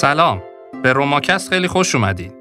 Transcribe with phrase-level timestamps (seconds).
[0.00, 0.42] سلام.
[0.82, 2.32] به روماکست خیلی خوش اومدین.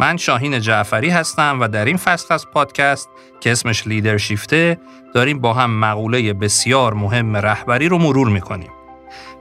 [0.00, 3.08] من شاهین جعفری هستم و در این فصل از پادکست
[3.40, 4.78] که اسمش لیدرشیفته
[5.14, 8.70] داریم با هم مقوله بسیار مهم رهبری رو مرور می‌کنیم.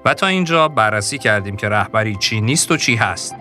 [0.05, 3.36] و تا اینجا بررسی کردیم که رهبری چی نیست و چی هست.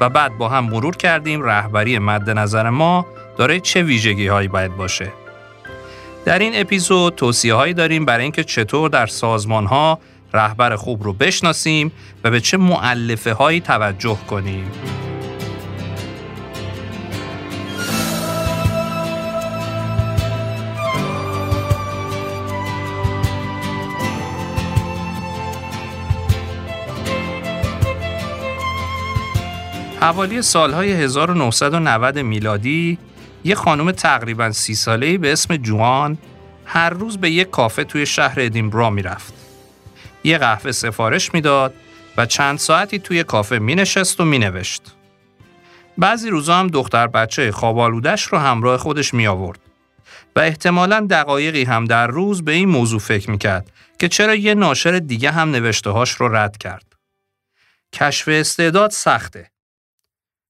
[0.00, 3.06] و بعد با هم مرور کردیم رهبری مد نظر ما
[3.38, 5.12] داره چه ویژگی هایی باید باشه.
[6.24, 9.98] در این اپیزود توصیه هایی داریم برای اینکه چطور در سازمان ها
[10.34, 11.92] رهبر خوب رو بشناسیم
[12.24, 14.70] و به چه معلفه هایی توجه کنیم.
[30.00, 32.98] حوالی سالهای 1990 میلادی
[33.44, 36.18] یه خانم تقریبا سی ساله‌ای به اسم جوان
[36.64, 39.41] هر روز به یک کافه توی شهر ادینبرا می‌رفت.
[40.24, 41.74] یه قهوه سفارش می‌داد
[42.16, 44.82] و چند ساعتی توی کافه می نشست و می نوشت.
[45.98, 49.60] بعضی روزا هم دختر بچه خوابالودش رو همراه خودش می آورد
[50.36, 54.54] و احتمالا دقایقی هم در روز به این موضوع فکر می کرد که چرا یه
[54.54, 56.92] ناشر دیگه هم نوشتهاش رو رد کرد.
[57.92, 59.50] کشف استعداد سخته.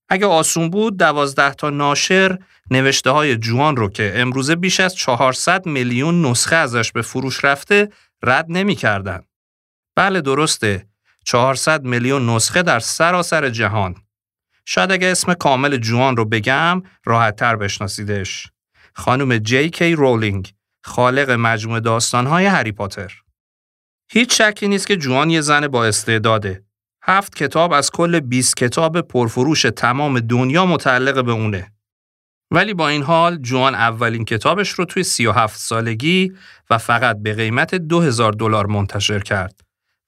[0.08, 2.38] اگه آسون بود دوازده تا ناشر
[2.70, 7.88] نوشته های جوان رو که امروزه بیش از 400 میلیون نسخه ازش به فروش رفته
[8.22, 9.22] رد نمی کردن.
[9.96, 10.86] بله درسته.
[11.24, 13.94] 400 میلیون نسخه در سراسر جهان.
[14.66, 18.46] شاید اگه اسم کامل جوان رو بگم راحت تر بشناسیدش.
[18.94, 20.52] خانم جی کی رولینگ
[20.84, 23.12] خالق مجموعه داستانهای هری پاتر.
[24.10, 26.64] هیچ شکی نیست که جوان یه زن با استعداده.
[27.02, 31.72] هفت کتاب از کل 20 کتاب پرفروش تمام دنیا متعلق به اونه.
[32.50, 36.32] ولی با این حال جوان اولین کتابش رو توی 37 سالگی
[36.70, 39.60] و فقط به قیمت 2000 دلار منتشر کرد.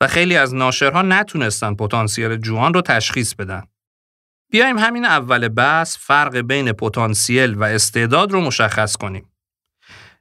[0.07, 3.63] خیلی از ناشرها نتونستن پتانسیل جوان رو تشخیص بدن.
[4.51, 9.33] بیایم همین اول بحث فرق بین پتانسیل و استعداد رو مشخص کنیم.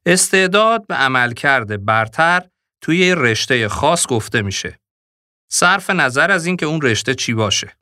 [0.06, 2.42] استعداد به عملکرد برتر
[2.82, 4.80] توی رشته خاص گفته میشه.
[5.52, 7.78] صرف نظر از اینکه اون رشته چی باشه.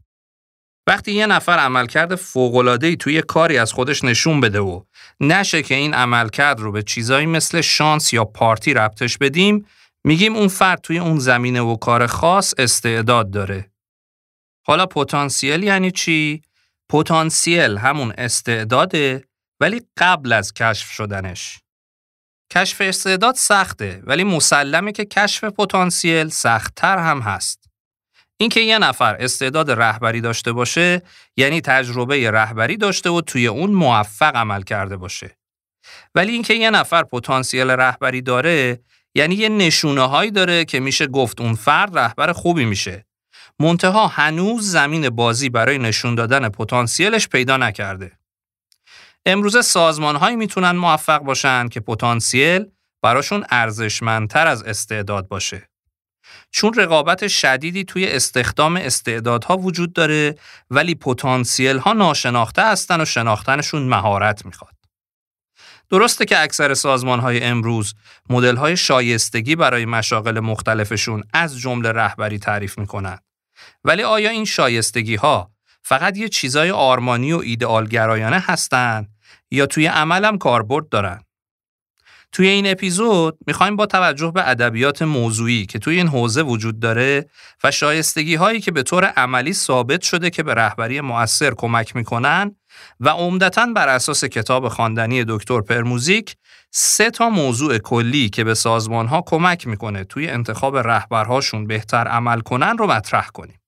[0.88, 4.84] وقتی یه نفر عملکرد فوق‌العاده‌ای توی کاری از خودش نشون بده و
[5.20, 9.66] نشه که این عملکرد رو به چیزایی مثل شانس یا پارتی ربطش بدیم
[10.04, 13.72] میگیم اون فرد توی اون زمینه و کار خاص استعداد داره.
[14.68, 16.42] حالا پتانسیل یعنی چی؟
[16.90, 19.28] پتانسیل همون استعداده
[19.60, 21.60] ولی قبل از کشف شدنش.
[22.52, 27.70] کشف استعداد سخته ولی مسلمه که کشف پتانسیل سختتر هم هست.
[28.38, 31.02] اینکه یه نفر استعداد رهبری داشته باشه
[31.38, 35.38] یعنی تجربه رهبری داشته و توی اون موفق عمل کرده باشه.
[36.16, 38.80] ولی اینکه یه نفر پتانسیل رهبری داره
[39.16, 43.06] یعنی یه نشونه هایی داره که میشه گفت اون فرد رهبر خوبی میشه.
[43.60, 48.12] منتها هنوز زمین بازی برای نشون دادن پتانسیلش پیدا نکرده.
[49.26, 52.66] امروزه سازمان هایی می‌تونن موفق باشن که پتانسیل
[53.02, 55.70] براشون ارزشمندتر از استعداد باشه.
[56.52, 60.36] چون رقابت شدیدی توی استخدام استعدادها وجود داره
[60.70, 64.81] ولی پتانسیل ها ناشناخته هستن و شناختنشون مهارت می‌خواد.
[65.92, 67.94] درسته که اکثر سازمان های امروز
[68.30, 73.20] مدل های شایستگی برای مشاغل مختلفشون از جمله رهبری تعریف می‌کنن.
[73.84, 75.52] ولی آیا این شایستگی ها
[75.84, 79.10] فقط یه چیزای آرمانی و ایدئالگرایانه هستند
[79.52, 81.22] یا توی عملم کاربرد دارن؟
[82.32, 87.30] توی این اپیزود می‌خوایم با توجه به ادبیات موضوعی که توی این حوزه وجود داره
[87.64, 92.56] و شایستگی هایی که به طور عملی ثابت شده که به رهبری مؤثر کمک می‌کنن
[93.00, 96.36] و عمدتا بر اساس کتاب خواندنی دکتر پرموزیک
[96.72, 102.40] سه تا موضوع کلی که به سازمان ها کمک می‌کنه توی انتخاب رهبرهاشون بهتر عمل
[102.40, 103.62] کنن رو مطرح کنیم.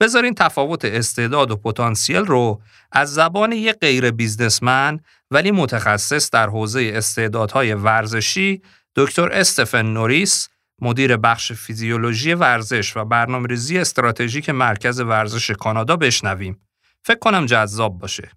[0.00, 2.62] بذارین تفاوت استعداد و پتانسیل رو
[2.92, 5.00] از زبان یک غیر بیزنسمن
[5.30, 8.62] ولی متخصص در حوزه استعدادهای ورزشی
[8.96, 10.48] دکتر استفن نوریس
[10.80, 16.63] مدیر بخش فیزیولوژی ورزش و برنامه‌ریزی استراتژیک مرکز ورزش کانادا بشنویم.
[17.03, 18.29] فکر کنم جذاب باشه.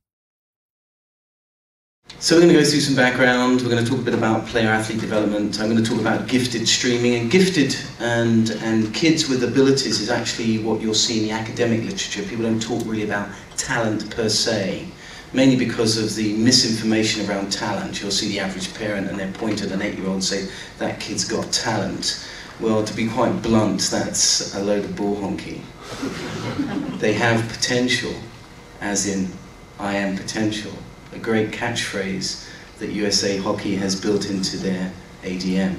[2.19, 3.63] So we're going to go through some background.
[3.63, 5.59] We're going to talk a bit about player-athlete development.
[5.59, 7.15] I'm going to talk about gifted streaming.
[7.15, 11.81] And gifted and, and kids with abilities is actually what you'll see in the academic
[11.83, 12.23] literature.
[12.23, 14.87] People don't talk really about talent per se,
[15.33, 18.01] mainly because of the misinformation around talent.
[18.01, 21.25] You'll see the average parent and they point at an eight-year-old and say, that kid's
[21.25, 22.29] got talent.
[22.61, 25.61] Well, to be quite blunt, that's a load of bull honky.
[27.01, 28.15] they have potential,
[28.82, 29.32] as in,
[29.80, 30.72] I am potential
[31.14, 32.48] a great catchphrase
[32.80, 34.92] that USA Hockey has built into their
[35.24, 35.76] ADM.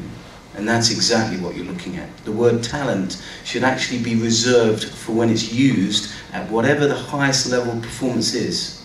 [0.56, 2.08] And that's exactly what you're looking at.
[2.24, 7.50] The word talent should actually be reserved for when it's used at whatever the highest
[7.50, 8.84] level performance is.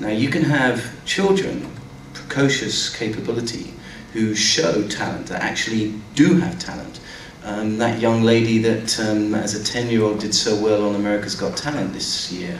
[0.00, 1.70] Now, you can have children,
[2.12, 3.72] precocious capability,
[4.12, 7.00] who show talent, that actually do have talent.
[7.44, 10.94] Um, that young lady that, um, as a 10 year old, did so well on
[10.94, 12.58] America's Got Talent this year,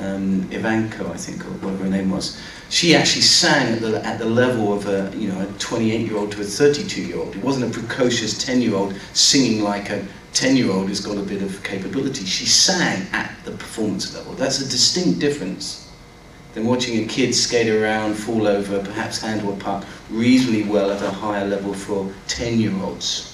[0.00, 4.18] um, Ivanka, I think, or whatever her name was, she actually sang at the, at
[4.18, 7.34] the level of a, you know, a 28 year old to a 32 year old.
[7.34, 11.16] It wasn't a precocious 10 year old singing like a 10 year old who's got
[11.16, 12.24] a bit of capability.
[12.24, 14.34] She sang at the performance level.
[14.34, 15.90] That's a distinct difference
[16.54, 21.02] than watching a kid skate around, fall over, perhaps handle a puck reasonably well at
[21.02, 23.29] a higher level for 10 year olds.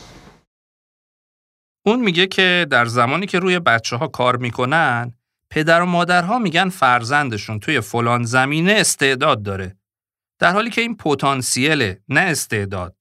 [1.86, 5.12] اون میگه که در زمانی که روی بچه ها کار می‌کنن
[5.50, 9.76] پدر و مادرها میگن فرزندشون توی فلان زمینه استعداد داره.
[10.38, 12.96] در حالی که این پتانسیله نه استعداد.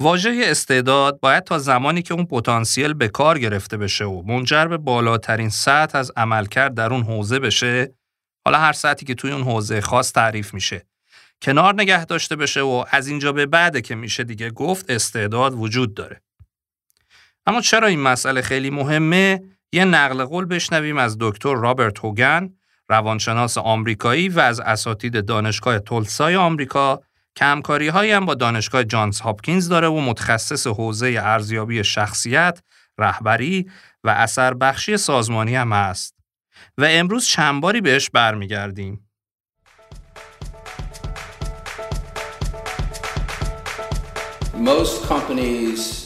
[0.00, 4.76] واژه استعداد باید تا زمانی که اون پتانسیل به کار گرفته بشه و منجر به
[4.76, 7.94] بالاترین سطح از عملکرد در اون حوزه بشه
[8.44, 10.86] حالا هر سطحی که توی اون حوزه خاص تعریف میشه
[11.42, 15.94] کنار نگه داشته بشه و از اینجا به بعده که میشه دیگه گفت استعداد وجود
[15.94, 16.22] داره
[17.48, 19.42] اما چرا این مسئله خیلی مهمه
[19.72, 22.50] یه نقل قول بشنویم از دکتر رابرت هوگن
[22.88, 27.00] روانشناس آمریکایی و از اساتید دانشگاه تولسای آمریکا
[27.34, 32.60] که همکاری هم با دانشگاه جانز هاپکینز داره و متخصص حوزه ارزیابی شخصیت،
[32.98, 33.70] رهبری
[34.04, 36.14] و اثر بخشی سازمانی هم هست.
[36.78, 39.10] و امروز چند باری بهش برمیگردیم.
[44.64, 45.97] Most companies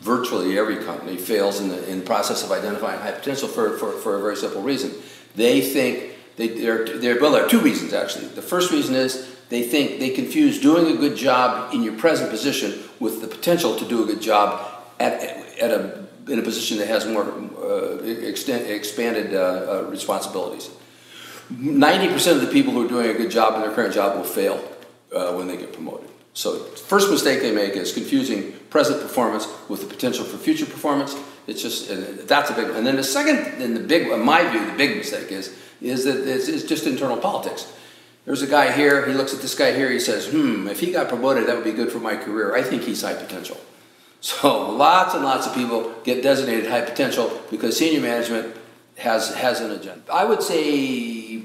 [0.00, 3.92] virtually every company fails in the, in the process of identifying high potential for, for,
[3.92, 4.92] for a very simple reason.
[5.36, 8.26] They think, they, they're, they're, well, there are two reasons actually.
[8.26, 12.30] The first reason is they think they confuse doing a good job in your present
[12.30, 15.22] position with the potential to do a good job at,
[15.60, 17.24] at a, in a position that has more
[17.62, 20.70] uh, extent, expanded uh, uh, responsibilities.
[21.52, 24.24] 90% of the people who are doing a good job in their current job will
[24.24, 24.62] fail
[25.14, 26.09] uh, when they get promoted.
[26.32, 31.16] So, first mistake they make is confusing present performance with the potential for future performance.
[31.46, 31.88] It's just
[32.28, 32.70] that's a big.
[32.70, 36.04] And then the second, and the big, in my view, the big mistake is is
[36.04, 37.72] that it's, it's just internal politics.
[38.26, 39.06] There's a guy here.
[39.06, 39.90] He looks at this guy here.
[39.90, 42.54] He says, "Hmm, if he got promoted, that would be good for my career.
[42.54, 43.58] I think he's high potential."
[44.22, 48.54] So lots and lots of people get designated high potential because senior management
[48.98, 50.02] has has an agenda.
[50.12, 50.60] I would say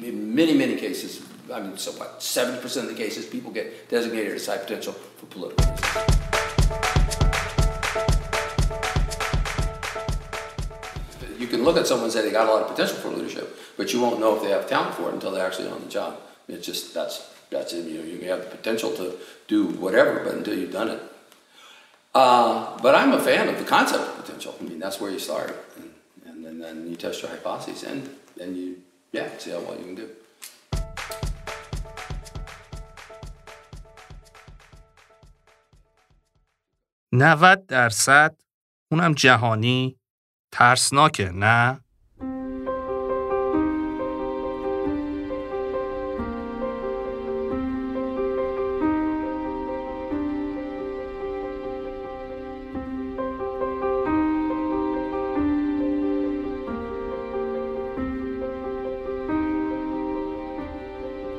[0.10, 4.33] in many many cases, I mean, so what, 70% of the cases, people get designated
[4.33, 5.63] as high potential for political.
[11.38, 13.57] You can look at someone and say they got a lot of potential for leadership,
[13.77, 15.89] but you won't know if they have talent for it until they're actually on the
[15.89, 16.19] job.
[16.47, 17.86] It's just, that's, that's it.
[17.86, 21.01] You know, you may have the potential to do whatever, but until you've done it.
[22.15, 24.56] Uh, but I'm a fan of the concept of potential.
[24.59, 25.56] I mean, that's where you start.
[25.75, 25.94] And,
[26.25, 28.09] and, and then you test your hypotheses and,
[28.42, 28.77] and you,
[29.12, 30.09] yeah, see how well you can do.
[37.18, 38.42] 90 درصد
[38.92, 40.00] اونم جهانی
[40.52, 41.85] ترسناکه نه؟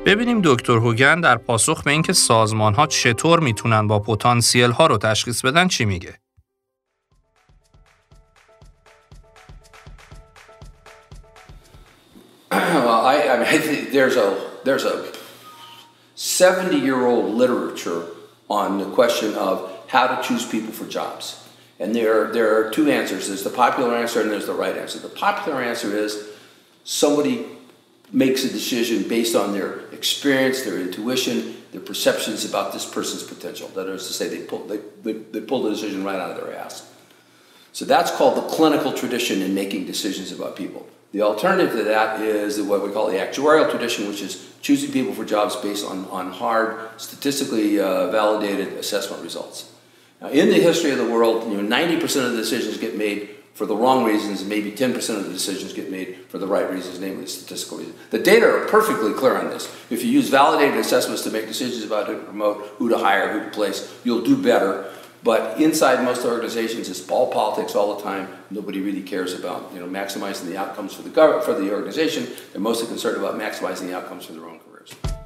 [0.07, 4.97] ببینیم دکتر هوگن در پاسخ به اینکه سازمان ها چطور می‌تونن با پتانسیل ها رو
[4.97, 6.19] تشخیص بدن چی میگه؟
[12.51, 14.29] well, I, I mean, I think there's a
[14.63, 14.95] there's a
[16.15, 18.01] 70 year old literature
[18.49, 19.55] on the question of
[19.87, 21.25] how to choose people for jobs.
[21.81, 23.27] And there, there are two answers.
[23.27, 24.99] There's the popular answer and there's the right answer.
[24.99, 26.11] The popular answer is
[26.85, 27.56] somebody
[28.11, 33.67] makes a decision based on their experience, their intuition, their perceptions about this person's potential.
[33.69, 36.37] That is to say, they pull, they, they, they pull the decision right out of
[36.37, 36.89] their ass.
[37.73, 40.87] So that's called the clinical tradition in making decisions about people.
[41.11, 45.13] The alternative to that is what we call the actuarial tradition, which is choosing people
[45.13, 49.71] for jobs based on, on hard, statistically uh, validated assessment results.
[50.21, 53.36] Now, in the history of the world, you know, 90% of the decisions get made
[53.57, 56.99] for the wrong reasons, maybe 10% of the decisions get made for the right reasons,
[56.99, 57.97] namely statistical reasons.
[58.11, 59.65] The data are perfectly clear on this.
[59.89, 63.33] If you use validated assessments to make decisions about who to promote, who to hire,
[63.33, 64.93] who to place, you'll do better.
[65.23, 68.29] But inside most organizations, it's all politics all the time.
[68.51, 71.09] Nobody really cares about you know maximizing the outcomes for the
[71.43, 72.27] for the organization.
[72.51, 75.16] They're mostly concerned about maximizing the outcomes for their own careers.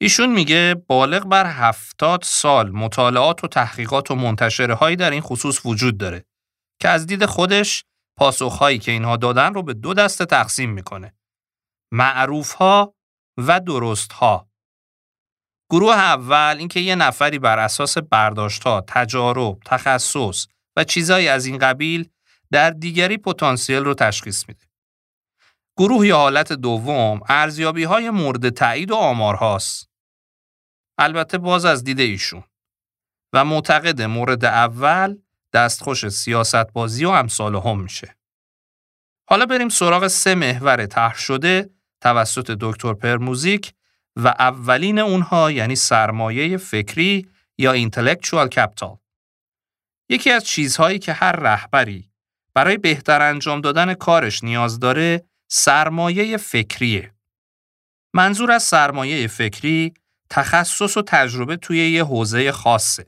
[0.00, 5.66] ایشون میگه بالغ بر هفتاد سال مطالعات و تحقیقات و منتشره هایی در این خصوص
[5.66, 6.24] وجود داره
[6.80, 7.84] که از دید خودش
[8.16, 11.14] پاسخهایی که اینها دادن رو به دو دسته تقسیم می‌کنه.
[11.92, 12.94] معروف ها
[13.38, 14.48] و درست ها.
[15.70, 21.58] گروه اول اینکه یه نفری بر اساس برداشت ها، تجارب، تخصص و چیزایی از این
[21.58, 22.08] قبیل
[22.50, 24.64] در دیگری پتانسیل رو تشخیص میده.
[25.78, 29.87] گروه یا حالت دوم ارزیابی های مورد تایید و آمارهاست.
[30.98, 32.44] البته باز از دید ایشون
[33.32, 35.18] و معتقد مورد اول
[35.52, 38.16] دستخوش سیاست بازی و امثال هم میشه.
[39.28, 43.72] حالا بریم سراغ سه محور طرح شده توسط دکتر پرموزیک
[44.16, 47.28] و اولین اونها یعنی سرمایه فکری
[47.58, 48.98] یا intellectual capital.
[50.08, 52.10] یکی از چیزهایی که هر رهبری
[52.54, 57.14] برای بهتر انجام دادن کارش نیاز داره سرمایه فکریه.
[58.14, 59.94] منظور از سرمایه فکری
[60.30, 63.06] تخصص و تجربه توی یه حوزه خاصه.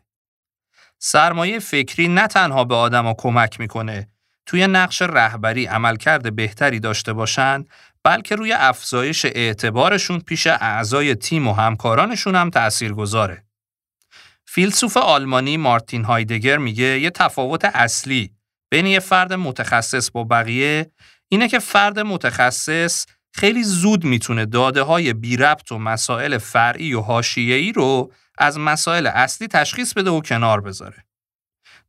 [0.99, 4.09] سرمایه فکری نه تنها به آدما کمک می‌کنه
[4.47, 7.65] توی نقش رهبری عملکرد بهتری داشته باشن
[8.05, 13.45] بلکه روی افزایش اعتبارشون پیش اعضای تیم و همکارانشون هم تأثیر گذاره.
[14.47, 18.31] فیلسوف آلمانی مارتین هایدگر میگه یه تفاوت اصلی
[18.71, 20.91] بین یه فرد متخصص با بقیه
[21.29, 27.01] اینه که فرد متخصص خیلی زود می‌تونه داده های بی ربط و مسائل فرعی و
[27.01, 31.05] حاشیه‌ای رو از مسائل اصلی تشخیص بده و کنار بذاره.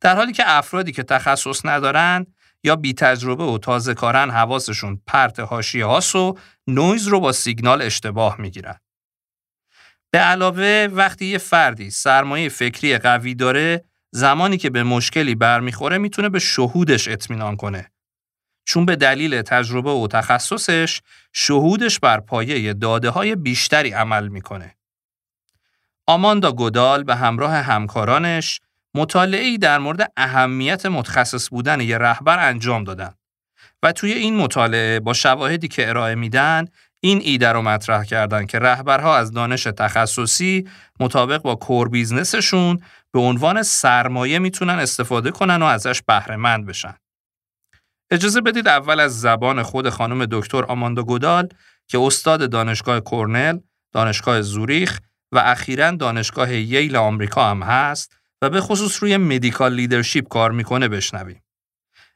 [0.01, 2.25] در حالی که افرادی که تخصص ندارن
[2.63, 7.81] یا بی تجربه و تازه کارن حواسشون پرت حاشیه هاست و نویز رو با سیگنال
[7.81, 8.79] اشتباه می‌گیرن.
[10.11, 16.29] به علاوه وقتی یه فردی سرمایه فکری قوی داره زمانی که به مشکلی برمیخوره می‌تونه
[16.29, 17.91] به شهودش اطمینان کنه
[18.65, 21.01] چون به دلیل تجربه و تخصصش
[21.33, 24.75] شهودش بر پایه داده های بیشتری عمل می‌کنه.
[26.07, 28.61] آماندا گودال به همراه همکارانش
[28.95, 33.13] مطالعه‌ای در مورد اهمیت متخصص بودن یه رهبر انجام دادن
[33.83, 36.65] و توی این مطالعه با شواهدی که ارائه میدن
[36.99, 42.79] این ایده رو مطرح کردن که رهبرها از دانش تخصصی مطابق با کور بیزنسشون
[43.11, 46.95] به عنوان سرمایه می‌تونن استفاده کنن و ازش بهره مند بشن.
[48.11, 51.49] اجازه بدید اول از زبان خود خانم دکتر آماندا گودال
[51.87, 53.59] که استاد دانشگاه کورنل،
[53.91, 54.99] دانشگاه زوریخ
[55.31, 60.87] و اخیرا دانشگاه ییل آمریکا هم هست و به خصوص روی medical leadership کار می‌کنه
[60.87, 61.43] بشنویم.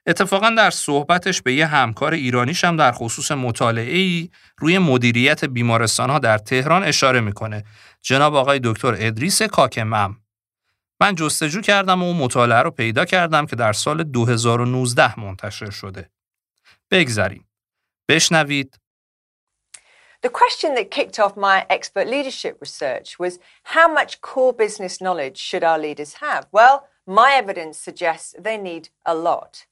[0.08, 6.20] اتفاقا در صحبتش به یه همکار ایرانیش هم در خصوص مطالعه روی مدیریت بیمارستان ها
[6.20, 7.64] در تهران اشاره می‌کنه
[8.02, 10.18] جناب آقای دکتر ادریس کاکمم
[11.02, 16.10] من جستجو کردم و اون مطالعه رو پیدا کردم که در سال 2019 منتشر شده.
[16.92, 17.48] بگذریم.
[18.10, 18.80] بشنوید.
[20.26, 23.38] The question that kicked off my expert leadership research was
[23.76, 26.48] how much core business knowledge should our leaders have?
[26.52, 29.68] Well, my evidence suggests they need a lot.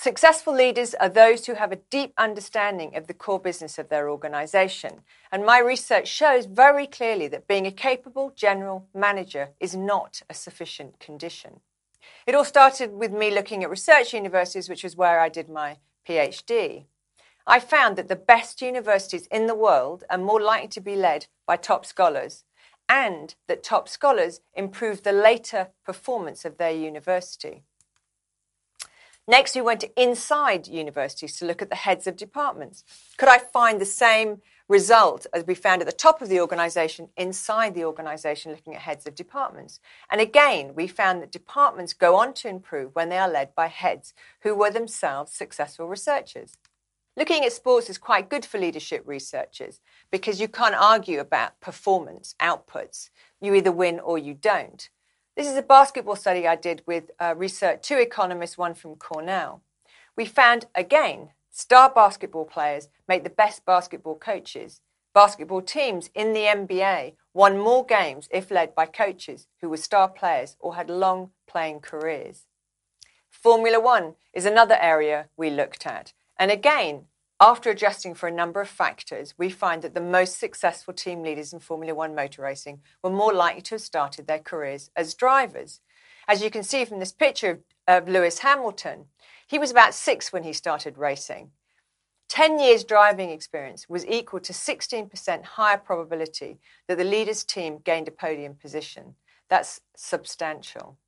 [0.00, 4.08] Successful leaders are those who have a deep understanding of the core business of their
[4.08, 5.00] organization.
[5.32, 10.34] And my research shows very clearly that being a capable general manager is not a
[10.34, 11.62] sufficient condition.
[12.28, 15.78] It all started with me looking at research universities, which is where I did my
[16.08, 16.84] PhD.
[17.44, 21.26] I found that the best universities in the world are more likely to be led
[21.44, 22.44] by top scholars,
[22.88, 27.64] and that top scholars improve the later performance of their university.
[29.28, 32.82] Next, we went inside universities to look at the heads of departments.
[33.18, 37.10] Could I find the same result as we found at the top of the organization
[37.14, 39.80] inside the organization looking at heads of departments?
[40.10, 43.66] And again, we found that departments go on to improve when they are led by
[43.66, 46.56] heads who were themselves successful researchers.
[47.14, 49.80] Looking at sports is quite good for leadership researchers
[50.10, 53.10] because you can't argue about performance outputs.
[53.42, 54.88] You either win or you don't.
[55.38, 59.62] This is a basketball study I did with uh, research, two economists, one from Cornell.
[60.16, 64.80] We found again, star basketball players make the best basketball coaches.
[65.14, 70.08] Basketball teams in the NBA won more games if led by coaches who were star
[70.08, 72.46] players or had long playing careers.
[73.30, 76.14] Formula One is another area we looked at.
[76.36, 77.04] And again,
[77.40, 81.52] after adjusting for a number of factors, we find that the most successful team leaders
[81.52, 85.80] in Formula One motor racing were more likely to have started their careers as drivers.
[86.26, 89.04] As you can see from this picture of, Lewis Hamilton,
[89.46, 91.52] he was about six when he started racing.
[92.28, 98.08] 10 years driving experience was equal to 16% higher probability that the leader's team gained
[98.08, 99.14] a podium position.
[99.48, 100.98] That's substantial.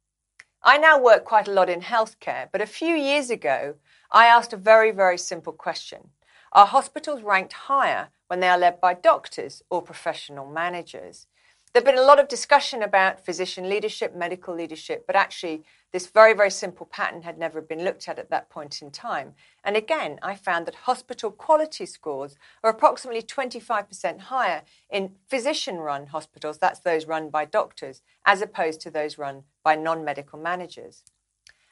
[0.62, 3.74] I now work quite a lot in healthcare, but a few years ago,
[4.12, 6.10] I asked a very, very simple question
[6.52, 11.26] are hospitals ranked higher when they are led by doctors or professional managers.
[11.72, 16.34] There's been a lot of discussion about physician leadership, medical leadership, but actually, this very,
[16.34, 19.34] very simple pattern had never been looked at at that point in time.
[19.62, 26.08] And again, I found that hospital quality scores are approximately 25% higher in physician run
[26.08, 31.04] hospitals, that's those run by doctors, as opposed to those run by non medical managers.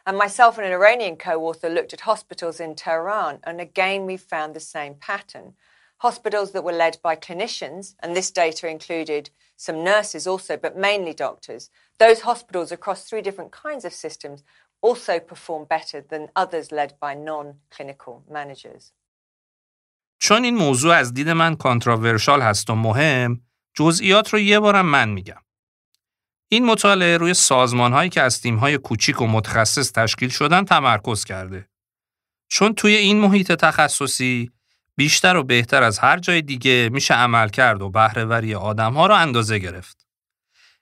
[0.08, 4.18] And myself and an Iranian co author looked at hospitals in Tehran, and again, we
[4.18, 5.54] found the same pattern.
[6.00, 11.14] Hospitals that were led by clinicians, and this data included some nurses also, but mainly
[11.14, 14.44] doctors, those hospitals across three different kinds of systems
[14.82, 18.92] also perform better than others led by non-clinical managers.
[20.20, 23.42] چون این موضوع از دید من کانتراورشال هست و مهم،
[23.74, 25.42] جزئیات رو یه بارم من میگم.
[26.49, 31.25] این مطالعه روی سازمان هایی که از تیم های کوچیک و متخصص تشکیل شدن تمرکز
[31.25, 31.69] کرده.
[32.49, 34.51] چون توی این محیط تخصصی
[34.97, 39.15] بیشتر و بهتر از هر جای دیگه میشه عمل کرد و بهرهوری آدم ها رو
[39.15, 40.07] اندازه گرفت.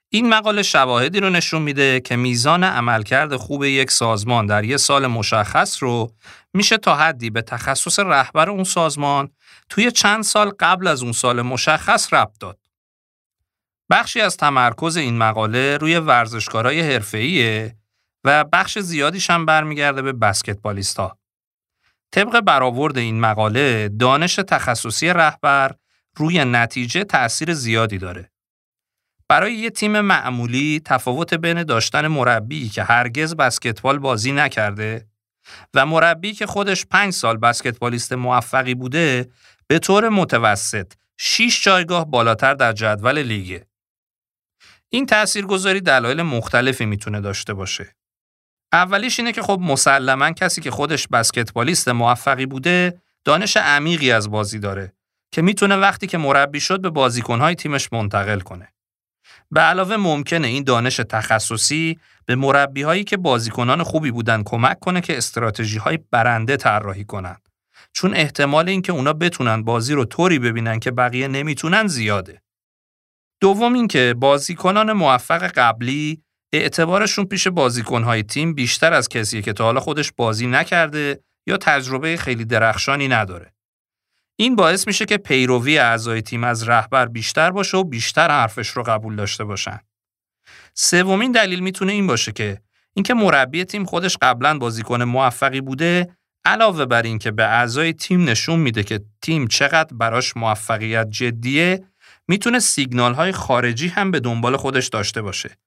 [0.09, 5.07] این مقاله شواهدی رو نشون میده که میزان عملکرد خوب یک سازمان در یک سال
[5.07, 6.11] مشخص رو
[6.53, 9.29] میشه تا حدی به تخصص رهبر اون سازمان
[9.69, 12.66] توی چند سال قبل از اون سال مشخص ربط داد.
[13.89, 17.75] بخشی از تمرکز این مقاله روی ورزشکارای حرفه‌ایه
[18.23, 21.17] و بخش زیادیش هم برمیگرده به بسکتبالیستا.
[22.11, 25.71] طبق برآورد این مقاله دانش تخصصی رهبر
[26.15, 28.31] روی نتیجه تأثیر زیادی داره.
[29.29, 35.07] برای یه تیم معمولی تفاوت بین داشتن مربی که هرگز بسکتبال بازی نکرده
[35.73, 39.29] و مربی که خودش پنج سال بسکتبالیست موفقی بوده
[39.67, 43.67] به طور متوسط 6 جایگاه بالاتر در جدول لیگه.
[44.89, 47.95] این تاثیرگذاری دلایل مختلفی می‌تونه داشته باشه.
[48.73, 54.59] اولیش اینه که خب مسلما کسی که خودش بسکتبالیست موفقی بوده دانش عمیقی از بازی
[54.59, 54.93] داره
[55.31, 58.73] که می‌تونه وقتی که مربی شد به بازیکنهای تیمش منتقل کنه.
[59.51, 65.01] به علاوه ممکنه این دانش تخصصی به مربی هایی که بازیکنان خوبی بودن کمک کنه
[65.01, 67.49] که استراتژی های برنده طراحی کنند.
[67.93, 72.41] چون احتمال اینکه اونا بتونن بازی رو طوری ببینن که بقیه نمی‌تونن زیاده.
[73.41, 76.23] دوم اینکه بازیکنان موفق قبلی
[76.53, 82.17] اعتبارشون پیش بازیکنهای تیم بیشتر از کسی که تا حالا خودش بازی نکرده یا تجربه
[82.17, 83.53] خیلی درخشانی نداره.
[84.39, 88.83] این باعث میشه که پیروی اعضای تیم از رهبر بیشتر باشه و بیشتر حرفش رو
[88.83, 89.79] قبول داشته باشن.
[90.73, 92.61] سومین دلیل می‌تونه این باشه که
[92.93, 98.59] اینکه مربی تیم خودش قبلا بازیکن موفقی بوده علاوه بر اینکه به اعضای تیم نشون
[98.59, 101.83] میده که تیم چقدر براش موفقیت جدیه
[102.27, 105.57] می‌تونه سیگنال های خارجی هم به دنبال خودش داشته باشه.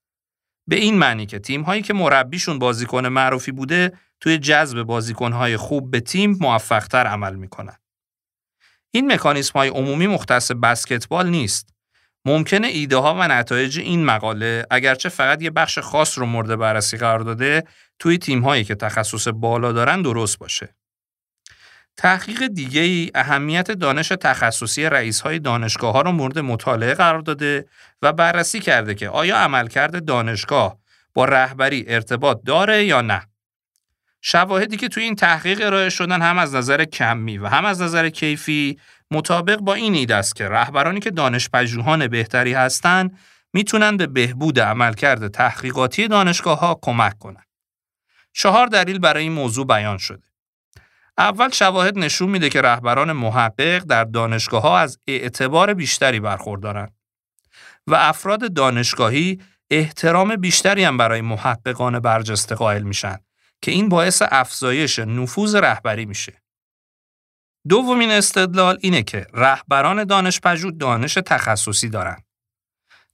[0.68, 5.57] به این معنی که تیم هایی که مربیشون بازیکن معروفی بوده توی جذب بازیکن های
[5.57, 7.77] خوب به تیم موفقتر عمل می‌کنن.
[8.90, 11.75] این مکانیسم های عمومی مختص بسکتبال نیست.
[12.25, 16.96] ممکنه ایده ها و نتایج این مقاله اگرچه فقط یه بخش خاص رو مورد بررسی
[16.96, 17.64] قرار داده
[17.99, 20.75] توی تیم هایی که تخصص بالا دارن درست باشه.
[22.01, 27.67] تحقیق دیگه ای اهمیت دانش تخصصی رئیس های دانشگاه ها رو مورد مطالعه قرار داده
[28.03, 30.79] و بررسی کرده که آیا عملکرد دانشگاه
[31.15, 33.27] با رهبری ارتباط داره یا نه.
[34.21, 38.09] شواهدی که توی این تحقیق ارائه شدن هم از نظر کمی و هم از نظر
[38.09, 38.79] کیفی
[39.11, 43.19] مطابق با این ایده است که رهبرانی که دانش پژوهان بهتری هستند
[43.53, 47.47] می‌تونن به بهبود عملکرد تحقیقاتی دانشگاه ها کمک کنند.
[48.33, 50.30] چهار دلیل برای این موضوع بیان شده.
[51.18, 56.94] اول شواهد نشون میده که رهبران محقق در دانشگاه ها از اعتبار بیشتری برخوردارند
[57.87, 63.18] و افراد دانشگاهی احترام بیشتری هم برای محققان برجسته قائل میشن
[63.62, 66.42] که این باعث افزایش نفوذ رهبری میشه.
[67.68, 72.23] دومین استدلال اینه که رهبران دانش پژوه دانش تخصصی دارن.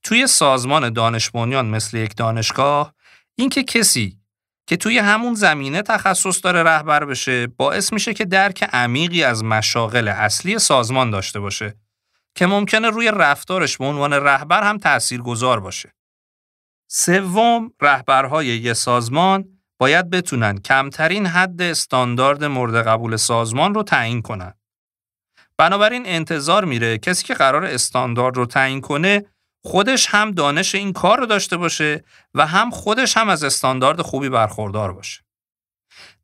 [0.02, 2.94] توی سازمان دانش مثل یک دانشگاه
[3.38, 4.18] اینکه کسی
[4.66, 10.08] که توی همون زمینه تخصص داره رهبر بشه باعث میشه که درک عمیقی از مشاغل
[10.08, 11.74] اصلی سازمان داشته باشه
[12.34, 15.94] که ممکنه روی رفتارش به عنوان رهبر هم تأثیر گذار باشه.
[16.88, 19.44] سوم، رهبرهای یه سازمان
[19.78, 24.54] باید بتونن کمترین حد استاندارد مورد قبول سازمان رو تعیین کنن.
[25.58, 29.24] بنابراین انتظار میره کسی که قرار استاندارد رو تعیین کنه
[29.66, 34.28] خودش هم دانش این کار رو داشته باشه و هم خودش هم از استاندارد خوبی
[34.28, 35.22] برخوردار باشه.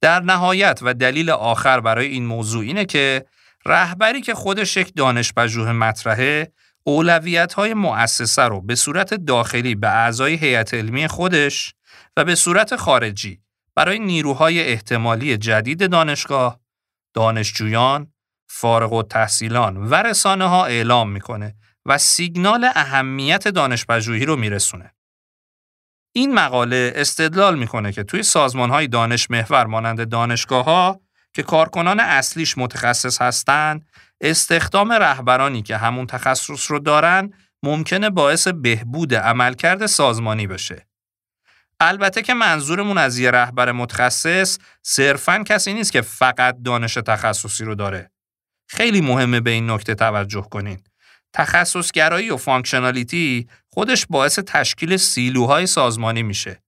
[0.01, 3.27] در نهایت و دلیل آخر برای این موضوع اینه که
[3.67, 6.53] رهبری که خودش یک دانش پژوه مطرحه
[6.85, 11.75] اولویت های مؤسسه رو به صورت داخلی به اعضای هیئت علمی خودش
[12.17, 13.41] و به صورت خارجی
[13.75, 16.61] برای نیروهای احتمالی جدید دانشگاه،
[17.15, 18.13] دانشجویان
[18.49, 24.95] فارغ و تحصیلان و رسانه ها اعلام می‌کنه و سیگنال اهمیت دانش رو میرسونه.
[26.15, 31.01] این مقاله استدلال می‌کنه که توی سازمان های دانش محور مانند دانشگاه ها
[31.33, 33.87] که کارکنان اصلیش متخصص هستند،
[34.21, 40.87] استخدام رهبرانی که همون تخصص رو دارن ممکنه باعث بهبود عملکرد سازمانی بشه.
[41.81, 47.75] البته که منظورمون از یه رهبر متخصص صرفاً کسی نیست که فقط دانش تخصصی رو
[47.75, 48.11] داره.
[48.69, 50.81] خیلی مهمه به این نکته توجه کنین.
[51.33, 56.63] تخصصگرایی و functionality خودش باعث تشکیل سیلوهای سازمانی میشه.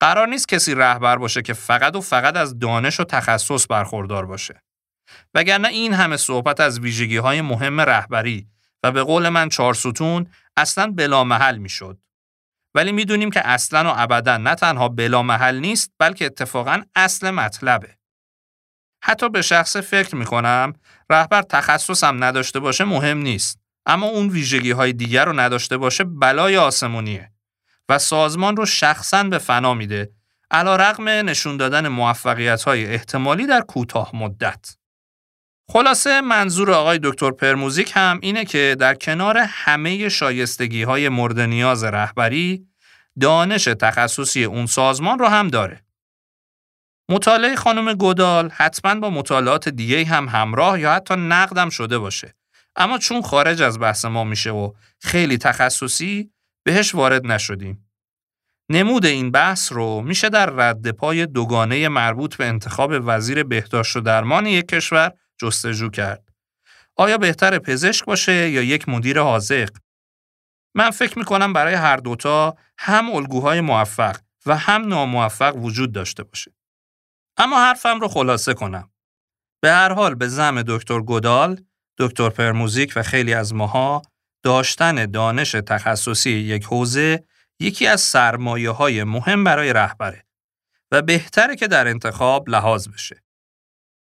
[0.00, 4.62] قرار نیست کسی رهبر باشه که فقط و فقط از دانش و تخصص برخوردار باشه.
[5.34, 8.46] وگرنه این همه صحبت از ویژگی های مهم رهبری
[8.82, 10.26] و به قول من چهار ستون
[10.56, 11.98] اصلا بلا محل می‌شد.
[12.74, 17.96] ولی می‌دونیم که اصلا و ابدا نه تنها بلا محل نیست بلکه اتفاقا اصل مطلبه.
[19.04, 20.72] حتی به شخص فکر می‌کنم
[21.10, 23.61] رهبر تخصصم نداشته باشه مهم نیست.
[23.86, 27.32] اما اون ویژگی های دیگر رو نداشته باشه بلای آسمونیه
[27.88, 30.10] و سازمان رو شخصا به فنا میده
[30.50, 34.76] علا رقم نشون دادن موفقیت های احتمالی در کوتاه مدت.
[35.68, 41.84] خلاصه منظور آقای دکتر پرموزیک هم اینه که در کنار همه شایستگی های مورد نیاز
[41.84, 42.66] رهبری
[43.20, 45.84] دانش تخصصی اون سازمان رو هم داره.
[47.08, 52.34] مطالعه خانم گودال حتما با مطالعات دیگه هم همراه یا حتی نقدم شده باشه.
[52.76, 56.30] اما چون خارج از بحث ما میشه و خیلی تخصصی
[56.64, 57.92] بهش وارد نشدیم.
[58.70, 64.00] نمود این بحث رو میشه در رد پای دوگانه مربوط به انتخاب وزیر بهداشت و
[64.00, 66.28] درمان یک کشور جستجو کرد.
[66.96, 69.68] آیا بهتر پزشک باشه یا یک مدیر حاضق؟
[70.74, 76.54] من فکر می‌کنم برای هر دوتا هم الگوهای موفق و هم ناموفق وجود داشته باشه.
[77.36, 78.90] اما حرفم رو خلاصه کنم.
[79.62, 81.64] به هر حال به زم دکتر گودال
[81.98, 84.02] دکتر پرموزیک و خیلی از ماها
[84.42, 87.24] داشتن دانش تخصصی یک حوزه
[87.60, 90.24] یکی از سرمایه های مهم برای رهبره
[90.90, 93.22] و بهتره که در انتخاب لحاظ بشه.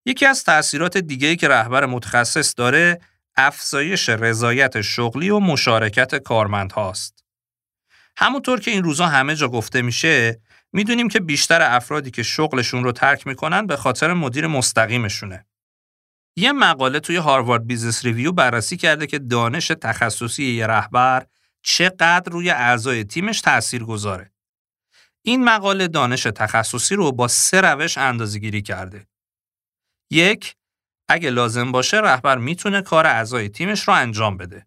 [0.06, 3.00] یکی از تأثیرات دیگه‌ای که رهبر متخصص داره
[3.36, 7.24] افزایش رضایت شغلی و مشارکت کارمند هاست.
[8.16, 10.40] همونطور که این روزا همه جا گفته میشه
[10.72, 15.46] می‌دونیم که بیشتر افرادی که شغلشون رو ترک می‌کنن به خاطر مدیر مستقیمشونه.
[16.38, 21.26] یه مقاله توی Harvard Business Review بررسی کرده که دانش تخصصی یه رهبر
[21.62, 24.32] چقدر روی اعضای تیمش تأثیر گذاره.
[25.22, 29.08] این مقاله دانش تخصصی رو با سه روش اندازه‌گیری کرده.
[30.10, 30.56] یک،
[31.08, 34.66] اگه لازم باشه رهبر می‌تونه کار اعضای تیمش رو انجام بده.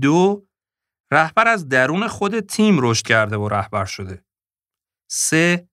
[0.00, 0.46] دو،
[1.12, 4.24] رهبر از درون خود تیم رشد کرده و رهبر شده.
[5.10, 5.68] سه،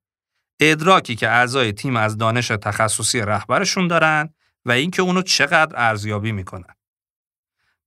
[0.61, 4.34] ادراکی که اعضای تیم از دانش تخصصی رهبرشون دارن
[4.65, 6.75] و اینکه اونو چقدر ارزیابی می‌کنن.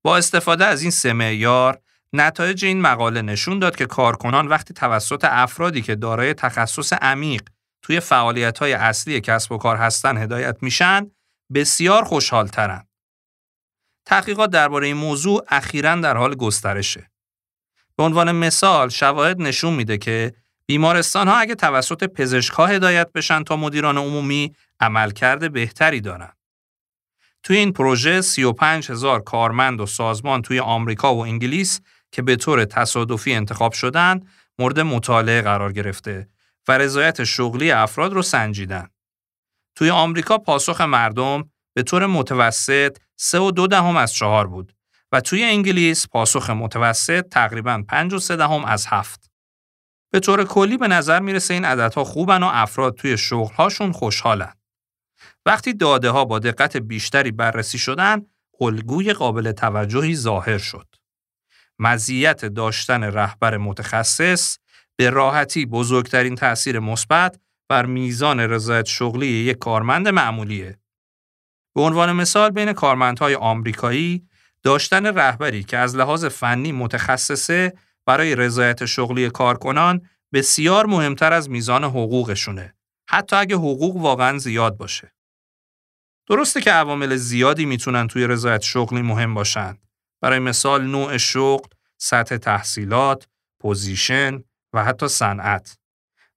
[0.02, 1.80] با استفاده از این سه معیار
[2.12, 7.42] نتایج این مقاله نشون داد که کارکنان وقتی توسط افرادی که دارای تخصص عمیق
[7.82, 11.10] توی فعالیت‌های اصلی کسب و کار هستن هدایت میشن
[11.54, 12.84] بسیار خوشحالترن.
[14.06, 17.10] تحقیقات درباره این موضوع اخیرا در حال گسترشه.
[17.96, 20.34] به عنوان مثال شواهد نشون میده که
[20.66, 26.32] بیمارستان ها اگه توسط پزشک ها هدایت بشن تا مدیران عمومی عملکرد بهتری دارن.
[27.42, 31.80] توی این پروژه 35 هزار کارمند و سازمان توی آمریکا و انگلیس
[32.12, 34.20] که به طور تصادفی انتخاب شدن
[34.58, 36.28] مورد مطالعه قرار گرفته
[36.68, 38.88] و رضایت شغلی افراد رو سنجیدن.
[39.74, 44.74] توی آمریکا پاسخ مردم به طور متوسط 3 و دو دهم از چهار بود
[45.12, 49.30] و توی انگلیس پاسخ متوسط تقریبا 5 و 3 دهم از هفت.
[50.12, 54.52] به طور کلی به نظر می‌رسه این عددها خوبن و افراد توی شغلهاشون خوشحالن.
[55.46, 58.26] وقتی داده ها با دقت بیشتری بررسی شدن،
[58.60, 60.86] الگوی قابل توجهی ظاهر شد.
[61.78, 64.58] مزیت داشتن رهبر متخصص
[64.96, 70.78] به راحتی بزرگترین تأثیر مثبت بر میزان رضایت شغلی یک کارمند معمولیه.
[71.74, 74.28] به عنوان مثال بین کارمندهای آمریکایی
[74.62, 77.72] داشتن رهبری که از لحاظ فنی متخصصه
[78.06, 80.00] برای رضایت شغلی کارکنان
[80.32, 82.74] بسیار مهمتر از میزان حقوقشونه.
[83.08, 85.12] حتی اگه حقوق واقعا زیاد باشه.
[86.28, 89.78] درسته که عوامل زیادی می‌تونن توی رضایت شغلی مهم باشن.
[90.20, 93.28] برای مثال نوع شغل، سطح تحصیلات،
[93.60, 95.78] پوزیشن و حتی صنعت.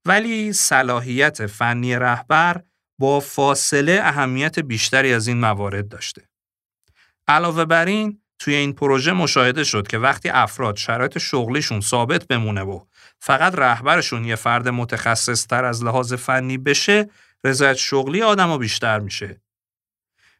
[0.06, 2.62] ولی صلاحیت فنی رهبر
[2.99, 6.21] با فاصله اهمیت بیشتری از این موارد داشته.
[7.27, 12.62] علاوه بر این، توی این پروژه مشاهده شد که وقتی افراد شرایط شغلیشون ثابت بمونه
[12.62, 12.80] و
[13.19, 17.10] فقط رهبرشون یه فرد متخصص تر از لحاظ فنی بشه،
[17.43, 19.41] رضایت شغلی آدم بیشتر میشه.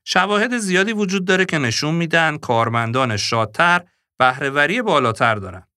[0.06, 3.82] شواهد زیادی وجود داره که نشون میدن کارمندان شادتر
[4.20, 5.68] بهرهوری بالاتر دارن.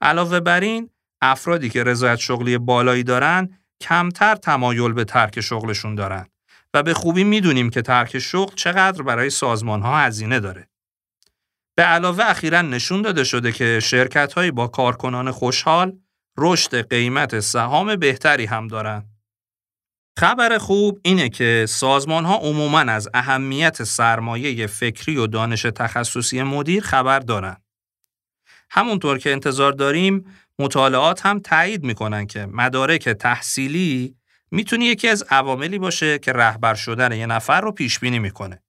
[0.00, 0.90] علاوه بر این
[1.22, 6.26] افرادی که رضایت شغلی بالایی دارن کمتر تمایل به ترک شغلشون دارن
[6.74, 10.68] و به خوبی می‌دونیم که ترک شغل چقدر برای سازمان ها هزینه داره.
[11.76, 15.98] به علاوه اخیرا نشون داده شده که شرکت با کارکنان خوشحال
[16.38, 19.09] رشد قیمت سهام بهتری هم دارن.
[20.18, 26.82] خبر خوب اینه که سازمان ها عموماً از اهمیت سرمایه فکری و دانش تخصصی مدیر
[26.82, 27.56] خبر دارن.
[28.70, 30.24] همونطور که انتظار داریم
[30.58, 34.16] مطالعات هم تایید می‌کنن که مدارک تحصیلی
[34.50, 38.62] می‌تونه یکی از عواملی باشه که رهبر شدن یه نفر رو پیش بینی می‌کنه.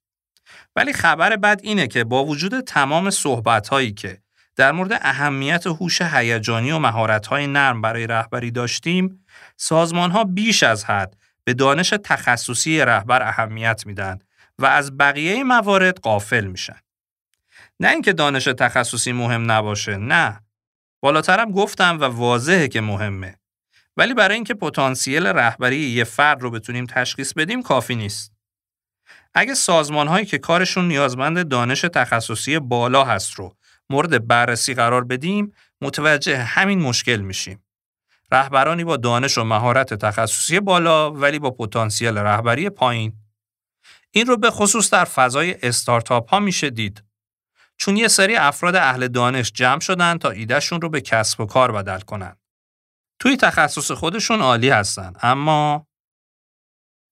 [0.76, 4.22] ولی خبر بد اینه که با وجود تمام صحبت هایی که
[4.56, 9.24] در مورد اهمیت هوش هیجانی و مهارت های نرم برای رهبری داشتیم،
[9.56, 14.18] سازمان ها بیش از حد به دانش تخصصی رهبر اهمیت میدن
[14.58, 16.80] و از بقیه موارد قافل میشن.
[17.80, 20.40] نه اینکه دانش تخصصی مهم نباشه، نه.
[21.02, 23.38] بالاترم گفتم و واضحه که مهمه.
[23.96, 28.32] ولی برای اینکه پتانسیل رهبری یه فرد رو بتونیم تشخیص بدیم کافی نیست.
[29.34, 33.56] اگه سازمان هایی که کارشون نیازمند دانش تخصصی بالا هست رو
[33.90, 37.64] مورد بررسی قرار بدیم متوجه همین مشکل میشیم.
[38.32, 43.12] رهبرانی با دانش و مهارت تخصصی بالا ولی با پتانسیل رهبری پایین.
[44.10, 47.04] این رو به خصوص در فضای استارتاپ ها میشه دید.
[47.76, 51.72] چون یه سری افراد اهل دانش جمع شدن تا ایدهشون رو به کسب و کار
[51.72, 52.36] بدل کنن.
[53.18, 55.86] توی تخصص خودشون عالی هستن اما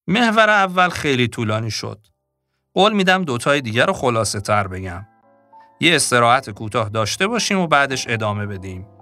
[0.07, 2.07] محور اول خیلی طولانی شد.
[2.75, 5.07] قول میدم دوتای دیگر رو خلاصه تر بگم.
[5.81, 9.00] یه استراحت کوتاه داشته باشیم و بعدش ادامه بدیم.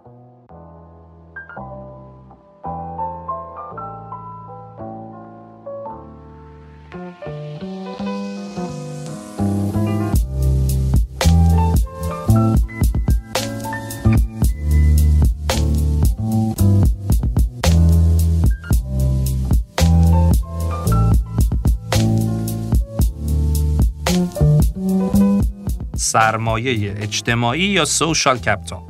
[26.13, 28.83] سرمایه اجتماعی یا سوشال کپتال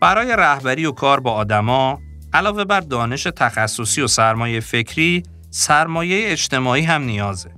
[0.00, 2.00] برای رهبری و کار با آدما
[2.32, 7.54] علاوه بر دانش تخصصی و سرمایه فکری سرمایه اجتماعی هم نیازه.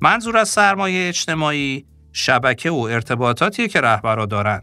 [0.00, 4.62] منظور از سرمایه اجتماعی شبکه و ارتباطاتی که رهبرا دارن.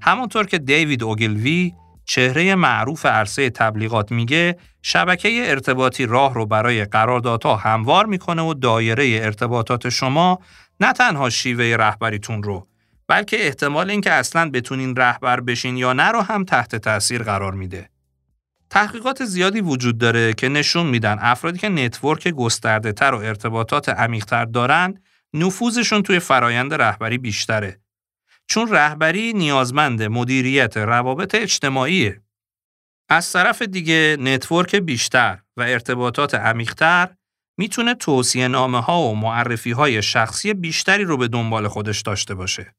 [0.00, 1.72] همونطور که دیوید اوگلوی
[2.04, 9.20] چهره معروف عرصه تبلیغات میگه شبکه ارتباطی راه رو برای قراردادها هموار می‌کنه و دایره
[9.22, 10.38] ارتباطات شما
[10.80, 12.66] نه تنها شیوه رهبریتون رو
[13.10, 17.90] بلکه احتمال اینکه اصلا بتونین رهبر بشین یا نه رو هم تحت تاثیر قرار میده.
[18.70, 24.44] تحقیقات زیادی وجود داره که نشون میدن افرادی که network گسترده تر و ارتباطات عمیقتر
[24.44, 24.94] دارن
[25.34, 27.80] نفوذشون توی فرایند رهبری بیشتره.
[28.46, 32.20] چون رهبری نیازمند مدیریت روابط اجتماعیه.
[33.08, 37.08] از طرف دیگه network بیشتر و ارتباطات عمیقتر
[37.60, 42.74] می‌تونه توصیه نامه ها و معرفی های شخصی بیشتری رو به دنبال خودش داشته باشه.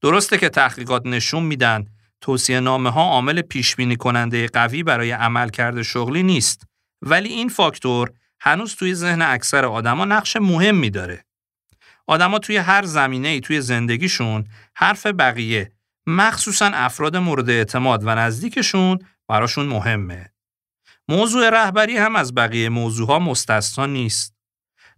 [0.00, 1.86] درسته که تحقیقات نشون میدن
[2.20, 6.66] توصیه نامه ها عامل پیش بینی کننده قوی برای عملکرد شغلی نیست
[7.02, 11.24] ولی این فاکتور هنوز توی ذهن اکثر آدما نقش مهمی داره.
[12.06, 15.72] آدما توی هر زمینه ای توی زندگیشون حرف بقیه
[16.06, 20.31] مخصوصا افراد مورد اعتماد و نزدیکشون براشون مهمه.
[21.12, 24.34] موضوع رهبری هم از بقیه موضوعها مستثنا نیست.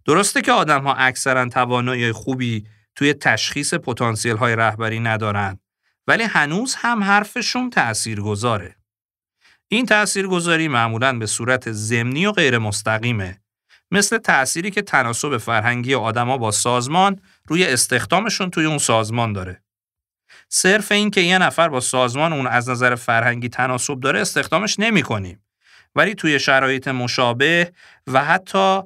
[0.05, 5.59] درسته که آدم ها اکثرا توانایی خوبی توی تشخیص پتانسیل های رهبری ندارن
[6.07, 8.75] ولی هنوز هم حرفشون تأثیر گذاره.
[9.67, 13.41] این تأثیرگذاری معمولا به صورت ضمنی و غیر مستقیمه
[13.91, 19.63] مثل تأثیری که تناسب فرهنگی آدما با سازمان روی استخدامشون توی اون سازمان داره.
[20.49, 25.01] صرف این که یه نفر با سازمان اون از نظر فرهنگی تناسب داره استخدامش نمی
[25.01, 25.44] کنیم.
[25.95, 27.71] ولی توی شرایط مشابه
[28.07, 28.81] و حتی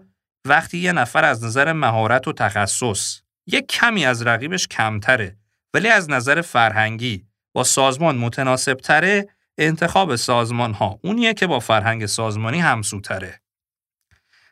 [0.46, 5.38] وقتی یه نفر از نظر مهارت و تخصص یک کمی از رقیبش کمتره
[5.74, 12.06] ولی از نظر فرهنگی با سازمان متناسب تره انتخاب سازمان ها اونیه که با فرهنگ
[12.06, 13.42] سازمانی همسوتره.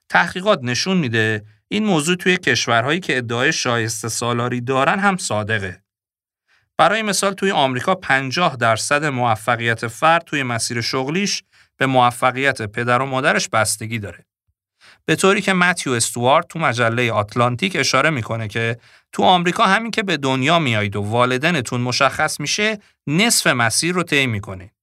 [0.09, 5.81] تحقیقات نشون میده این موضوع توی کشورهایی که ادعای شایسته سالاری دارن هم صادقه.
[6.77, 11.43] برای مثال توی آمریکا 50 درصد موفقیت فرد توی مسیر شغلیش
[11.77, 14.25] به موفقیت پدر و مادرش بستگی داره.
[15.05, 18.79] به طوری که متیو استوارت تو مجله آتلانتیک اشاره می‌کنه که
[19.11, 24.27] تو آمریکا همین که به دنیا میایید و والدنتون مشخص میشه نصف مسیر رو طی
[24.27, 24.73] می‌کنه.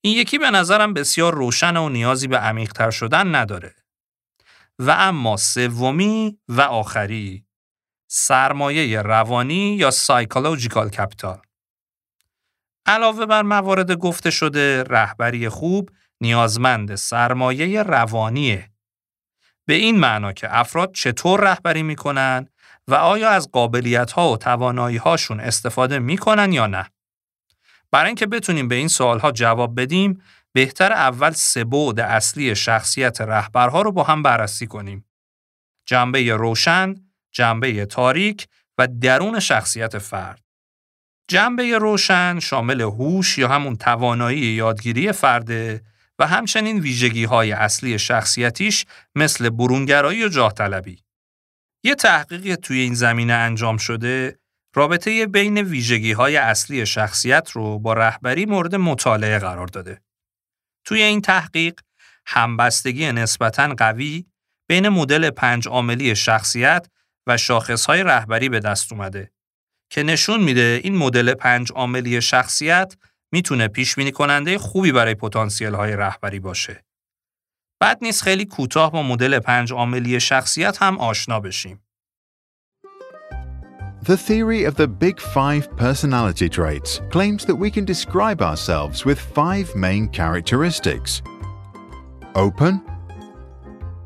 [0.00, 3.74] این یکی به نظرم بسیار روشن و نیازی به عمیقتر شدن نداره.
[4.78, 7.44] و اما سومی و آخری
[8.10, 11.40] سرمایه روانی یا psychological capital
[12.86, 15.90] علاوه بر موارد گفته شده رهبری خوب
[16.20, 18.70] نیازمند سرمایه روانیه.
[19.66, 22.48] به این معنا که افراد چطور رهبری می‌کنن
[22.88, 26.90] و آیا از قابلیت ها و توانایی هاشون استفاده می‌کنن یا نه.
[27.90, 33.20] برای اینکه بتونیم به این سوال ها جواب بدیم بهتر اول سه بعد اصلی شخصیت
[33.20, 35.04] رهبرها رو با هم بررسی کنیم.
[35.86, 36.94] جنبه روشن،
[37.30, 40.42] جنبه تاریک و درون شخصیت فرد.
[41.28, 45.82] جنبه روشن شامل هوش یا همون توانایی یادگیری فرده
[46.18, 51.02] و همچنین ویژگی های اصلی شخصیتیش مثل برونگرایی و جاه طلبی.
[51.84, 54.38] یه تحقیقی توی این زمینه انجام شده
[54.74, 60.00] رابطه بین ویژگی های اصلی شخصیت رو با رهبری مورد مطالعه قرار داده.
[60.84, 61.80] توی این تحقیق
[62.26, 64.26] همبستگی نسبتاً قوی
[64.68, 66.86] بین مدل پنج عاملی شخصیت
[67.26, 69.30] و شاخصهای رهبری به دست اومده
[69.92, 72.96] که نشون میده این مدل پنج عاملی شخصیت
[73.32, 76.84] می‌تونه پیش بینی کننده خوبی برای پتانسیل های رهبری باشه.
[77.80, 81.82] بعد نیست خیلی کوتاه با مدل پنج عاملی شخصیت هم آشنا بشیم.
[84.04, 89.18] The theory of the Big Five personality traits claims that we can describe ourselves with
[89.38, 91.22] five main characteristics
[92.34, 92.74] open,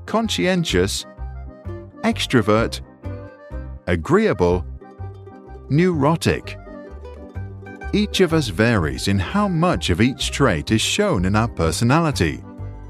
[0.07, 0.95] conscientious,
[2.11, 2.75] extrovert,
[3.87, 4.57] agreeable,
[5.69, 6.59] neurotic.
[7.93, 12.43] Each of us varies in how much of each trait is shown in our personality.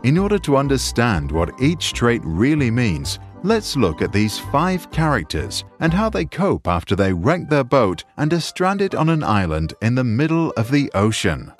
[0.02, 5.64] In order to understand what each trait really means, let's look at these five characters
[5.80, 9.74] and how they cope after they wreck their boat and are stranded on an island
[9.82, 11.52] in the middle of the ocean.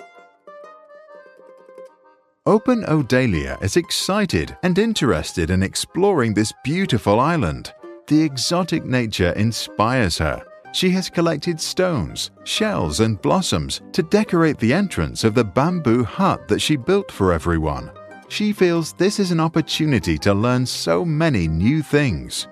[2.45, 7.73] Open Odalia is excited and interested in exploring this beautiful island.
[8.07, 10.46] The exotic nature inspires her.
[10.73, 16.47] She has collected stones, shells, and blossoms to decorate the entrance of the bamboo hut
[16.47, 17.91] that she built for everyone.
[18.29, 22.47] She feels this is an opportunity to learn so many new things.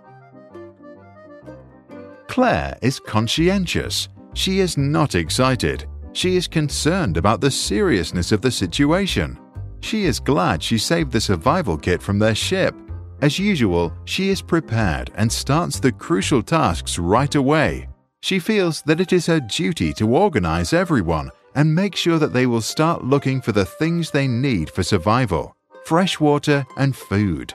[2.28, 4.10] Claire is conscientious.
[4.34, 5.88] She is not excited.
[6.14, 9.38] She is concerned about the seriousness of the situation.
[9.82, 12.74] She is glad she saved the survival kit from their ship.
[13.22, 17.88] As usual, she is prepared and starts the crucial tasks right away.
[18.22, 22.46] She feels that it is her duty to organize everyone and make sure that they
[22.46, 27.54] will start looking for the things they need for survival fresh water and food.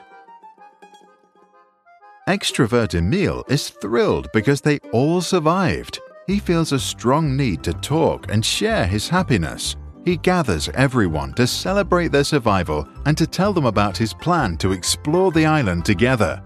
[2.29, 5.99] Extrovert Emil is thrilled because they all survived.
[6.27, 9.75] He feels a strong need to talk and share his happiness.
[10.05, 14.71] He gathers everyone to celebrate their survival and to tell them about his plan to
[14.71, 16.41] explore the island together.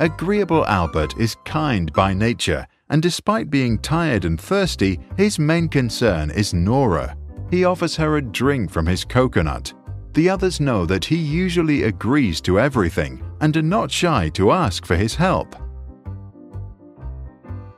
[0.00, 6.30] Agreeable Albert is kind by nature, and despite being tired and thirsty, his main concern
[6.30, 7.14] is Nora.
[7.50, 9.74] He offers her a drink from his coconut.
[10.14, 14.86] The others know that he usually agrees to everything and are not shy to ask
[14.86, 15.54] for his help.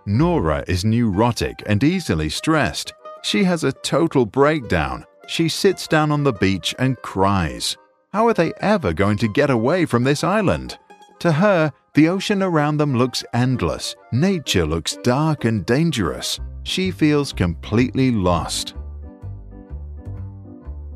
[0.06, 2.92] Nora is neurotic and easily stressed.
[3.24, 5.04] She has a total breakdown.
[5.26, 7.76] She sits down on the beach and cries.
[8.12, 10.78] How are they ever going to get away from this island?
[11.20, 13.94] To her, the ocean around them looks endless.
[14.12, 16.40] Nature looks dark and dangerous.
[16.62, 18.74] She feels completely lost.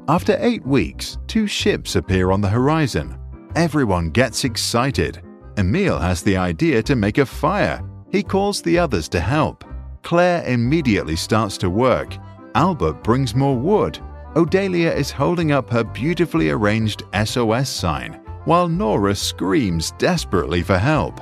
[0.08, 3.18] After eight weeks, two ships appear on the horizon.
[3.56, 5.22] Everyone gets excited.
[5.58, 7.82] Emil has the idea to make a fire.
[8.10, 9.64] He calls the others to help.
[10.02, 12.16] Claire immediately starts to work.
[12.54, 13.98] Albert brings more wood.
[14.34, 21.16] Odelia is holding up her beautifully arranged SOS sign, while Nora screams desperately for help.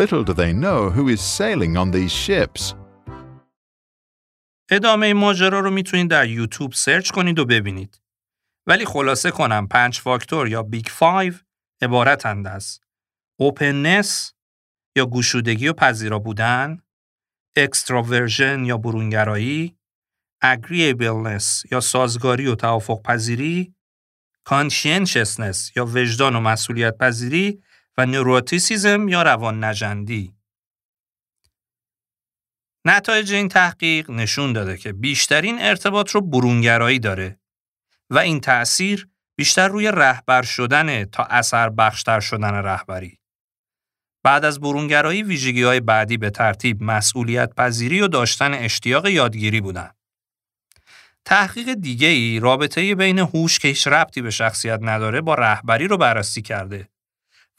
[0.00, 2.74] Little do they know who is sailing on these ships.
[4.70, 8.00] ادامه ماجرا رو می‌تونید در یوتیوب سرچ کنید و ببینید.
[8.66, 11.34] ولی خلاصه کنم پنج فاکتور یا بیگ فایو
[11.82, 12.80] عبارتند از
[13.40, 14.32] openness
[14.96, 16.82] یا گوشودگی و پذیرا بودن،
[17.56, 19.76] extraversion یا برونگرایی،
[20.40, 23.74] agreeableness یا سازگاری و توافق پذیری،
[24.44, 27.62] conscientiousness یا وجدان و مسئولیت پذیری
[27.98, 30.34] و neuroticism یا روان‌رنجوری.
[32.84, 37.38] نتایج این تحقیق نشون داده که بیشترین ارتباط رو برونگرایی داره
[38.10, 43.18] و این تأثیر بیشتر روی رهبر شدن تا اثر بخشتر شدن رهبری.
[44.24, 50.01] بعد از برونگرایی ویژگی های بعدی به ترتیب مسئولیت پذیری و داشتن اشتیاق یادگیری بودند.
[51.24, 55.96] تحقیق دیگه ای رابطه بین هوش که هیچ ربطی به شخصیت نداره با رهبری رو
[55.96, 56.88] بررسی کرده.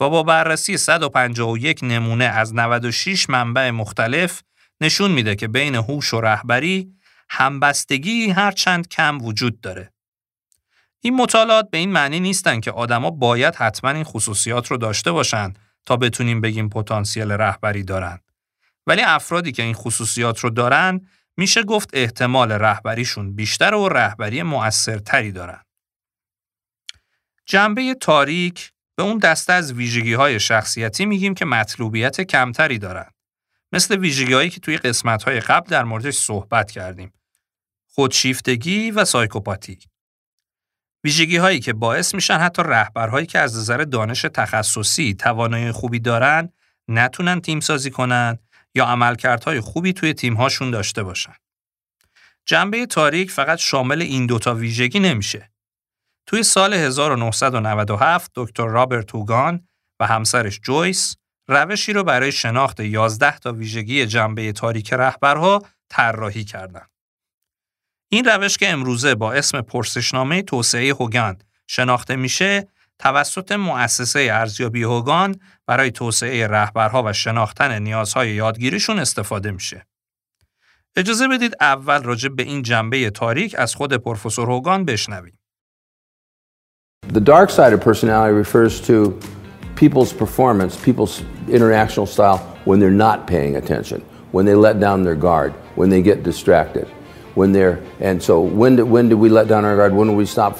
[0.00, 4.42] و با بررسی 151 نمونه از 96 منبع مختلف
[4.80, 6.92] نشون میده که بین هوش و رهبری
[7.30, 9.92] همبستگی هرچند کم وجود داره.
[11.00, 15.52] این مطالعات به این معنی نیستن که آدما باید حتما این خصوصیات رو داشته باشن
[15.86, 18.20] تا بتونیم بگیم پتانسیل رهبری دارن.
[18.86, 21.00] ولی افرادی که این خصوصیات رو دارن
[21.36, 25.62] میشه گفت احتمال رهبریشون بیشتر و رهبری مؤثرتری دارن.
[27.46, 33.10] جنبه تاریک به اون دسته از ویژگی های شخصیتی میگیم که مطلوبیت کمتری دارن.
[33.72, 37.12] مثل ویژگی هایی که توی قسمت های قبل در موردش صحبت کردیم.
[37.86, 39.78] خودشیفتگی و سایکوپاتی.
[41.04, 46.52] ویژگی هایی که باعث میشن حتی رهبرهایی که از نظر دانش تخصصی توانایی خوبی دارن
[46.88, 48.38] نتونن تیم سازی کنن
[48.74, 51.34] یا عملکردهای خوبی توی تیمهاشون داشته باشن.
[52.46, 55.50] جنبه تاریک فقط شامل این دوتا ویژگی نمیشه.
[56.26, 59.68] توی سال 1997 دکتر رابرت هوگان
[60.00, 61.16] و همسرش جویس
[61.48, 66.90] روشی رو برای شناخت 11 تا ویژگی جنبه تاریک رهبرها طراحی کردند.
[68.08, 72.68] این روش که امروزه با اسم پرسشنامه توسعه هوگان شناخته میشه
[73.04, 75.36] توسط مؤسسه ارزیابی هوگان
[75.66, 79.86] برای توسعه رهبرها و شناختن نیازهای یادگیریشون استفاده میشه.
[80.96, 85.38] اجازه بدید اول راجع به این جنبه تاریک از خود پروفسور هوگان بشنویم.
[87.12, 88.96] The dark side of personality refers to
[89.76, 94.00] people's performance, people's interactional style when they're not paying attention,
[94.32, 96.86] when they let down their guard, when they get distracted,
[97.34, 97.78] when they're
[98.08, 99.92] and so when do, when do we let down our guard?
[99.98, 100.52] When do we stop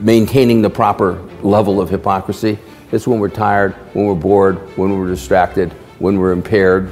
[0.00, 2.58] maintaining the proper level of hypocrisy?
[2.92, 6.90] It's when we're tired, when we're bored, when we're distracted, when we're impaired,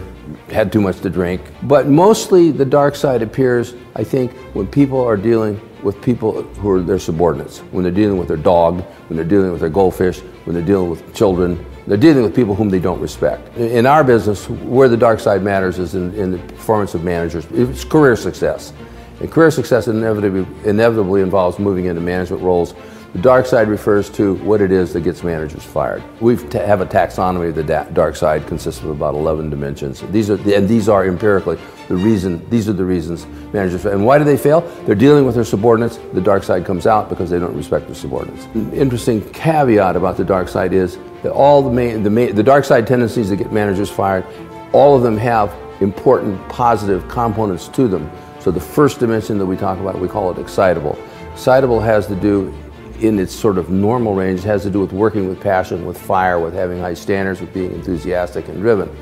[0.50, 1.40] had too much to drink.
[1.62, 6.70] But mostly the dark side appears, I think, when people are dealing with people who
[6.70, 10.20] are their subordinates, when they're dealing with their dog, when they're dealing with their goldfish,
[10.44, 11.64] when they're dealing with children.
[11.86, 13.56] They're dealing with people whom they don't respect.
[13.56, 17.46] In our business, where the dark side matters is in, in the performance of managers.
[17.52, 18.72] It's career success.
[19.20, 22.74] And career success inevitably, inevitably involves moving into management roles
[23.16, 26.02] the dark side refers to what it is that gets managers fired.
[26.20, 30.02] We have a taxonomy of the da- dark side consists of about 11 dimensions.
[30.10, 31.58] These are, and these are empirically
[31.88, 33.92] the reason, these are the reasons managers, fail.
[33.92, 34.60] and why do they fail?
[34.84, 35.98] They're dealing with their subordinates.
[36.12, 38.44] The dark side comes out because they don't respect their subordinates.
[38.52, 42.42] An interesting caveat about the dark side is that all the main, the main, the
[42.42, 44.26] dark side tendencies that get managers fired,
[44.74, 48.10] all of them have important positive components to them.
[48.40, 50.98] So the first dimension that we talk about, we call it excitable.
[51.32, 52.52] Excitable has to do
[53.00, 56.38] in its sort of normal range has to do with working with passion, with fire,
[56.38, 58.94] with having high standards, with being enthusiastic and driven.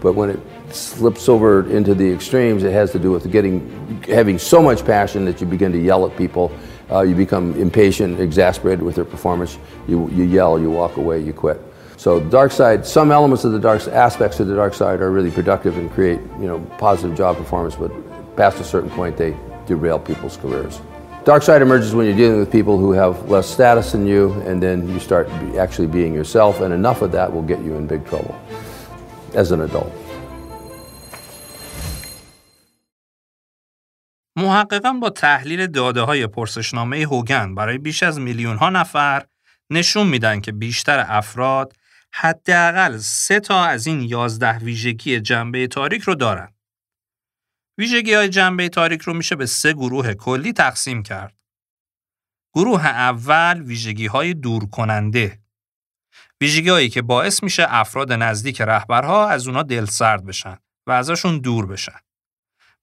[0.00, 0.40] But when it
[0.74, 5.24] slips over into the extremes, it has to do with getting, having so much passion
[5.26, 6.50] that you begin to yell at people.
[6.90, 9.58] Uh, you become impatient, exasperated with their performance.
[9.86, 11.60] You, you yell, you walk away, you quit.
[11.96, 15.30] So dark side, some elements of the dark aspects of the dark side are really
[15.30, 17.76] productive and create, you know, positive job performance.
[17.76, 17.92] But
[18.36, 19.36] past a certain point, they
[19.66, 20.80] derail people's careers.
[21.24, 24.62] Dark side emerges when you're dealing with people who have less status than you, and
[24.62, 28.06] then you start actually being yourself, and enough of that will get you in big
[28.06, 28.34] trouble
[29.34, 29.92] as an adult.
[34.36, 39.24] محققان با تحلیل داده های پرسشنامه هوگن برای بیش از میلیون ها نفر
[39.70, 41.72] نشون میدن که بیشتر افراد
[42.12, 46.48] حداقل سه تا از این یازده ویژگی جنبه تاریک رو دارن.
[47.80, 51.36] ویژگی های جنبه تاریک رو میشه به سه گروه کلی تقسیم کرد.
[52.54, 55.40] گروه اول ویژگی های دور کننده.
[56.40, 61.38] ویژگی هایی که باعث میشه افراد نزدیک رهبرها از اونا دل سرد بشن و ازشون
[61.38, 61.98] دور بشن.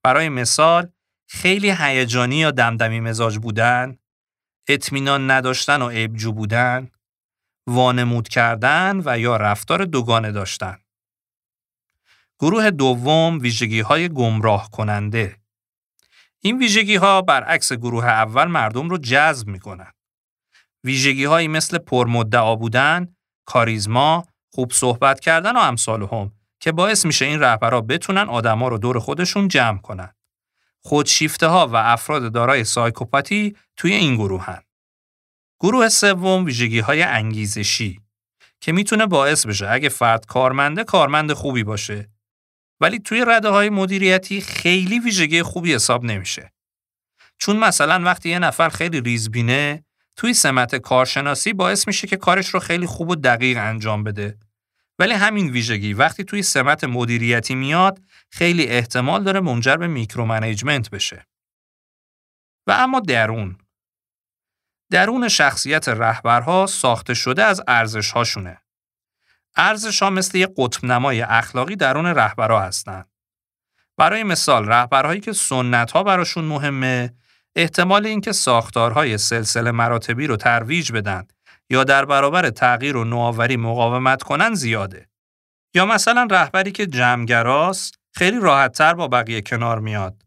[0.03, 0.91] برای مثال
[1.29, 3.97] خیلی هیجانی یا دمدمی مزاج بودن،
[4.67, 6.91] اطمینان نداشتن و عیبجو بودن،
[7.67, 10.77] وانمود کردن و یا رفتار دوگانه داشتن.
[12.39, 15.37] گروه دوم ویژگی های گمراه کننده.
[16.39, 19.91] این ویژگی ها برعکس گروه اول مردم رو جذب می کنن.
[20.83, 23.15] ویژگی هایی مثل پرمدعا بودن،
[23.45, 28.77] کاریزما، خوب صحبت کردن و امثال هم که باعث میشه این رهبرها بتونن آدما رو
[28.77, 30.13] دور خودشون جمع کنن.
[30.83, 34.61] خودشیفته ها و افراد دارای سایکوپاتی توی این گروه هن.
[35.59, 38.01] گروه سوم ویژگی های انگیزشی
[38.61, 42.09] که می‌تونه باعث بشه اگه فرد کارمنده کارمند خوبی باشه
[42.81, 46.51] ولی توی رده های مدیریتی خیلی ویژگی خوبی حساب نمیشه.
[47.37, 52.59] چون مثلا وقتی یه نفر خیلی ریزبینه توی سمت کارشناسی باعث میشه که کارش رو
[52.59, 54.37] خیلی خوب و دقیق انجام بده.
[54.99, 61.27] ولی همین ویژگی وقتی توی سمت مدیریتی میاد خیلی احتمال داره منجر به micromanagement بشه.
[62.67, 63.57] و اما درون
[64.91, 68.61] درون شخصیت رهبرها ساخته شده از ارزش هاشونه.
[69.57, 73.09] ارزش ها مثل یک قطب نمای اخلاقی درون رهبرها هستند.
[73.97, 77.13] برای مثال رهبرهایی که سنت ها براشون مهمه
[77.55, 81.27] احتمال اینکه ساختارهای سلسله مراتبی رو ترویج بدن
[81.69, 85.09] یا در برابر تغییر و نوآوری مقاومت کنن زیاده.
[85.73, 90.23] یا مثلا رهبری که جمعگراست خیلی راحتتر با بقیه کنار میاد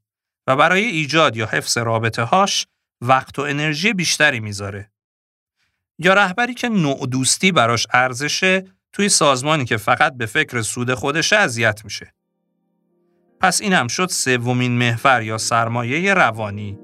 [0.46, 2.66] و برای ایجاد یا حفظ رابطه هاش
[3.00, 4.90] وقت و انرژی بیشتری می‌ذاره.
[5.98, 11.36] یا رهبری که نوع دوستی براش ارزشه توی سازمانی که فقط به فکر سود خودشه
[11.36, 12.14] اذیت میشه.
[13.40, 16.78] پس این هم شد سومین محور یا سرمایه روانی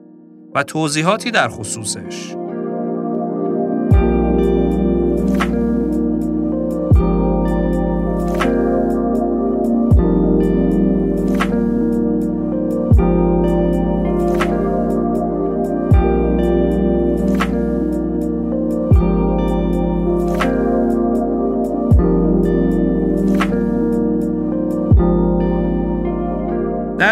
[0.55, 2.46] و توضیحاتی در خصوصش.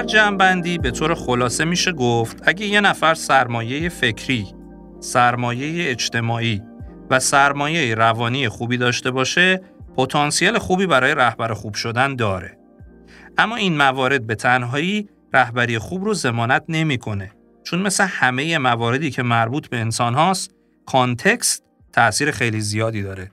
[0.05, 4.47] در جمعبندی به طور خلاصه میشه گفت اگه یه نفر سرمایه فکری،
[5.01, 6.63] سرمایه اجتماعی
[7.11, 9.61] و سرمایه روانی خوبی داشته باشه
[9.97, 12.59] پتانسیل خوبی برای رهبر خوب شدن داره.
[13.39, 17.33] اما این موارد به تنهایی رهبری خوب رو زمانت نمی‌کنه
[17.63, 20.51] چون مثل همه مواردی که مربوط به انسان هاست
[20.87, 23.31] کانتکست تأثیر خیلی زیادی داره.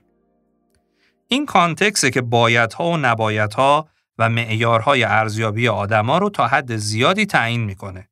[1.28, 3.88] این کانتکسته که بایدها و نبایدها
[4.22, 8.08] و معیارهای ارزیابی آدما رو تا حد زیادی تعیین می‌کنه.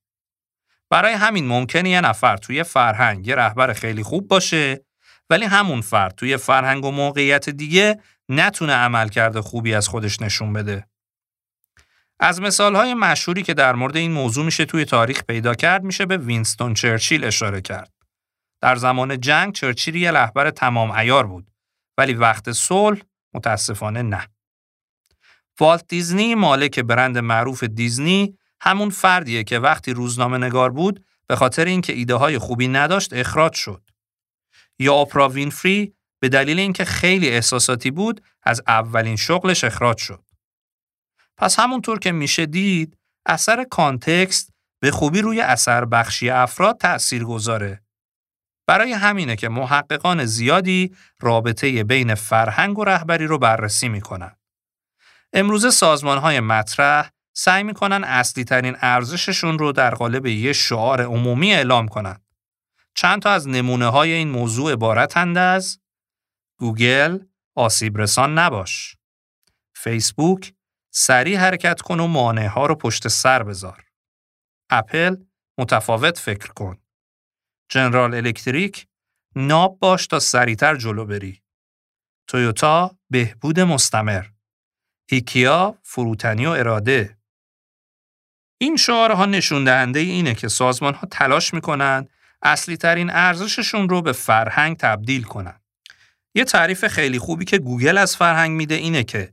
[0.91, 4.85] برای همین ممکنه یه نفر توی فرهنگ یه رهبر خیلی خوب باشه
[5.31, 10.87] ولی همون فرد توی فرهنگ و موقعیت دیگه نتونه عملکرد خوبی از خودش نشون بده.
[12.21, 16.17] از مثالهای مشهوری که در مورد این موضوع میشه توی تاریخ پیدا کرد میشه به
[16.17, 17.93] وینستون چرچیل اشاره کرد.
[18.61, 21.51] در زمان جنگ چرچیل یه رهبر تمام ایار بود
[21.99, 23.01] ولی وقت صلح
[23.35, 24.27] متاسفانه نه.
[25.61, 31.65] والت دیزنی مالک برند معروف دیزنی همون فردیه که وقتی روزنامه نگار بود به خاطر
[31.65, 33.83] اینکه ایده های خوبی نداشت اخراج شد.
[34.79, 40.25] یا اپرا وینفری به دلیل اینکه خیلی احساساتی بود از اولین شغلش اخراج شد.
[41.37, 47.83] پس همونطور که میشه دید اثر کانتکست به خوبی روی اثر بخشی افراد تأثیر گذاره.
[48.67, 54.40] برای همینه که محققان زیادی رابطه بین فرهنگ و رهبری رو بررسی می‌کنن.
[55.33, 61.53] امروزه سازمان های مطرح سعی می‌کنن اصلی ترین ارزششون رو در قالب یه شعار عمومی
[61.53, 62.25] اعلام کنند.
[62.95, 65.81] چند تا از نمونه های این موضوع عبارتند از
[66.59, 67.19] گوگل
[67.55, 68.97] آسیب رسان نباش.
[69.75, 70.55] فیسبوک
[70.93, 73.85] سریع حرکت کن و مانع ها رو پشت سر بذار.
[74.71, 75.17] اپل
[75.59, 76.79] متفاوت فکر کن.
[77.69, 78.87] جنرال الکتریک
[79.37, 81.43] ناب باش تا سریعتر جلو بری.
[82.27, 84.27] تویوتا بهبود مستمر.
[85.11, 87.17] ایکیا فروتنی و اراده
[88.59, 92.09] این شعارها نشون دهنده اینه که سازمان ها تلاش می‌کنن
[92.43, 95.61] اصلی ترین ارزششون رو به فرهنگ تبدیل کنن.
[96.35, 99.33] یه تعریف خیلی خوبی که گوگل از فرهنگ میده اینه که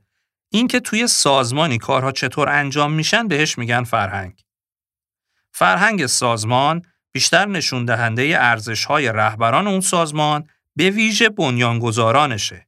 [0.52, 4.44] اینکه توی سازمانی کارها چطور انجام میشن بهش میگن فرهنگ.
[5.52, 12.67] فرهنگ سازمان بیشتر نشون دهنده ارزش های رهبران اون سازمان به ویژه بنیانگذارانشه.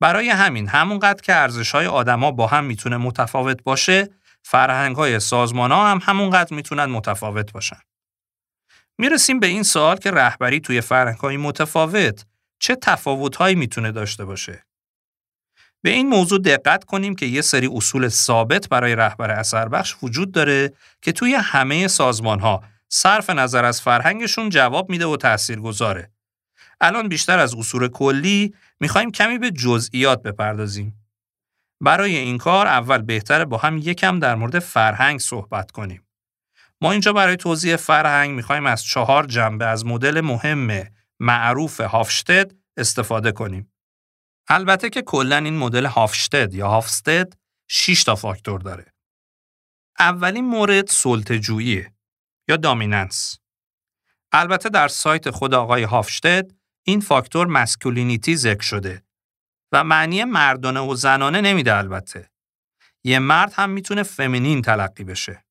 [0.00, 4.08] برای همین همونقدر که ارزش های آدما با هم می‌تونه متفاوت باشه
[4.42, 7.80] فرهنگ های سازمان ها هم همونقدر می‌تونن متفاوت باشن.
[8.98, 12.24] می‌رسیم به این سوال که رهبری توی فرهنگ های متفاوت
[12.58, 14.66] چه تفاوت هایی می‌تونه داشته باشه.
[15.82, 20.32] به این موضوع دقت کنیم که یه سری اصول ثابت برای رهبر اثر بخش وجود
[20.32, 20.72] داره
[21.02, 26.10] که توی همه سازمان ها صرف نظر از فرهنگشون جواب میده و تأثیر گذاره.
[26.80, 31.06] الان بیشتر از اصول کلی می‌خوایم کمی به جزئیات بپردازیم.
[31.80, 36.06] برای این کار اول بهتره با هم یکم در مورد فرهنگ صحبت کنیم.
[36.80, 40.86] ما اینجا برای توضیح فرهنگ می‌خوایم از چهار جنبه از مدل مهم
[41.20, 43.72] معروف هافشتد استفاده کنیم.
[44.48, 47.32] البته که کلا این مدل هافشتد یا هافستد
[47.68, 48.92] 6 تا فاکتور داره.
[49.98, 51.86] اولین مورد سلطه‌جویی
[52.48, 53.38] یا دامیننس.
[54.32, 56.52] البته در سایت خود آقای هافشتد
[56.88, 59.02] این فاکتور مسکولینیتی ذکر شده
[59.72, 62.30] و معنی مردانه و زنانه نمیده البته.
[63.04, 65.44] یه مرد هم می‌تونه فمینین تلقی بشه.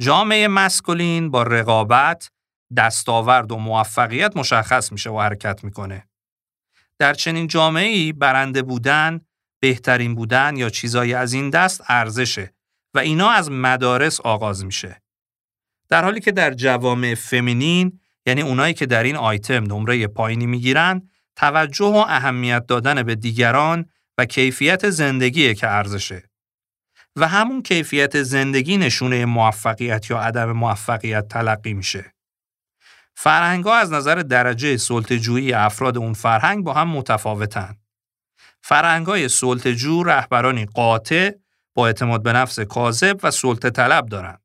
[0.00, 2.30] جامعه مسکولین با رقابت،
[2.76, 6.08] دستاورد و موفقیت مشخص میشه و حرکت می‌کنه.
[6.98, 9.20] در چنین جامعه ای برنده بودن،
[9.60, 12.54] بهترین بودن یا چیزایی از این دست ارزشه
[12.94, 15.02] و اینا از مدارس آغاز میشه.
[15.88, 21.10] در حالی که در جوامع فمینین یعنی اونایی که در این آیتم نمره پایینی می‌گیرن
[21.36, 23.86] توجه و اهمیت دادن به دیگران
[24.18, 26.30] و کیفیت زندگیه که ارزشه.
[27.16, 32.14] و همون کیفیت زندگی نشونه موفقیت یا عدم موفقیت تلقی میشه.
[33.14, 37.76] فرهنگ ها از نظر درجه سلطجویی افراد اون فرهنگ با هم متفاوتن.
[38.62, 41.30] فرهنگ های سلطجو رهبرانی قاطع
[41.74, 44.38] با اعتماد به نفس کاذب و سلطه طلب دارن.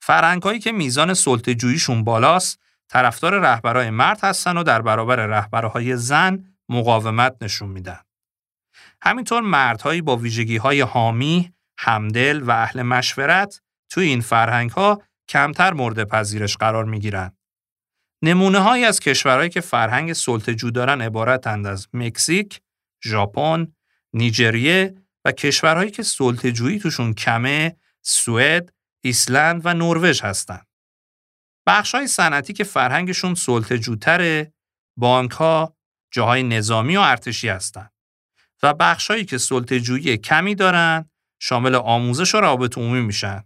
[0.00, 2.61] فرهنگ که میزان سلطجوییشون بالاست
[2.92, 8.00] طرفدار رهبرای مرد هستن و در برابر رهبرهای زن مقاومت نشون میدن.
[9.02, 15.72] همینطور مردهایی با ویژگی های حامی، همدل و اهل مشورت توی این فرهنگ ها کمتر
[15.72, 17.32] مورد پذیرش قرار می گیرن.
[18.22, 22.60] نمونه هایی از کشورهایی که فرهنگ سلطجو دارن عبارتند از مکزیک،
[23.04, 23.72] ژاپن،
[24.12, 30.66] نیجریه و کشورهایی که سلطجویی توشون کمه، سوئد، ایسلند و نروژ هستند.
[31.66, 34.52] بخش های صنعتی که فرهنگشون سلطجوتره،
[34.96, 35.76] بانک ها،
[36.10, 37.92] جاهای نظامی و ارتشی هستند.
[38.62, 41.10] و بخشهایی که سلطجویی کمی دارن
[41.40, 43.44] شامل آموزش و روابط عمومی میشن.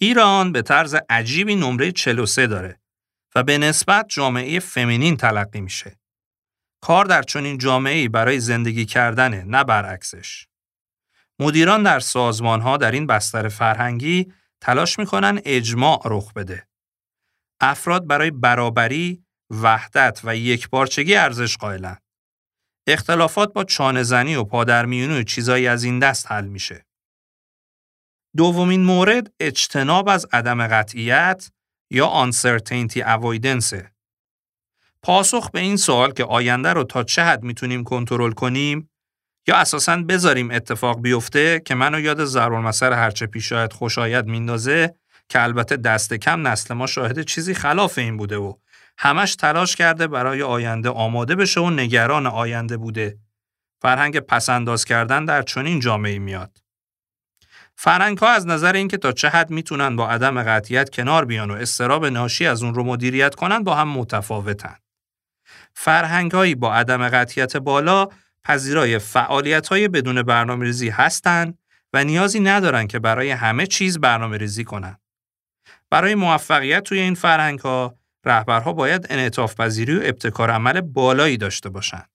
[0.00, 2.80] ایران به طرز عجیبی نمره 43 داره
[3.34, 6.00] و به نسبت جامعه فمینین تلقی میشه.
[6.80, 10.46] کار در چنین جامعه‌ای برای زندگی کردنه نه برعکسش.
[11.38, 16.69] مدیران در سازمانها در این بستر فرهنگی تلاش می‌کنن اجماع رخ بده.
[17.60, 21.96] افراد برای برابری، وحدت و یکپارچگی ارزش قائلن.
[22.86, 26.86] اختلافات با چانهزنی و پادرمیونی و چیزایی از این دست حل میشه.
[28.36, 31.50] دومین مورد اجتناب از عدم قطعیت
[31.90, 33.76] یا uncertainty avoidance.
[35.02, 38.90] پاسخ به این سوال که آینده رو تا چه حد می‌تونیم کنترل کنیم
[39.48, 44.94] یا اساساً بذاریم اتفاق بیفته که منو یاد ضرب المثل هرچه پیش آید خوشایت میندازه
[45.30, 48.54] که البته دست کم نسل ما شاهد چیزی خلاف این بوده و
[48.98, 53.18] همش تلاش کرده برای آینده آماده بشه و نگران آینده بوده.
[53.82, 56.58] فرهنگ پسنداز کردن در چنین جامعه میاد.
[57.76, 61.54] فرهنگ ها از نظر اینکه تا چه حد می‌تونن با عدم قطعیت کنار بیان و
[61.54, 64.76] استراب ناشی از اون رو مدیریت کنن با هم متفاوتن.
[65.74, 68.08] فرهنگ هایی با عدم قطعیت بالا
[68.44, 71.58] پذیرای فعالیت های بدون برنامه ریزی هستند
[71.92, 74.99] و نیازی ندارن که برای همه چیز برنامه ریزی کنن.
[75.90, 81.68] برای موفقیت توی این فرهنگ ها رهبرها باید انعطاف پذیری و ابتکار عمل بالایی داشته
[81.68, 82.10] باشند.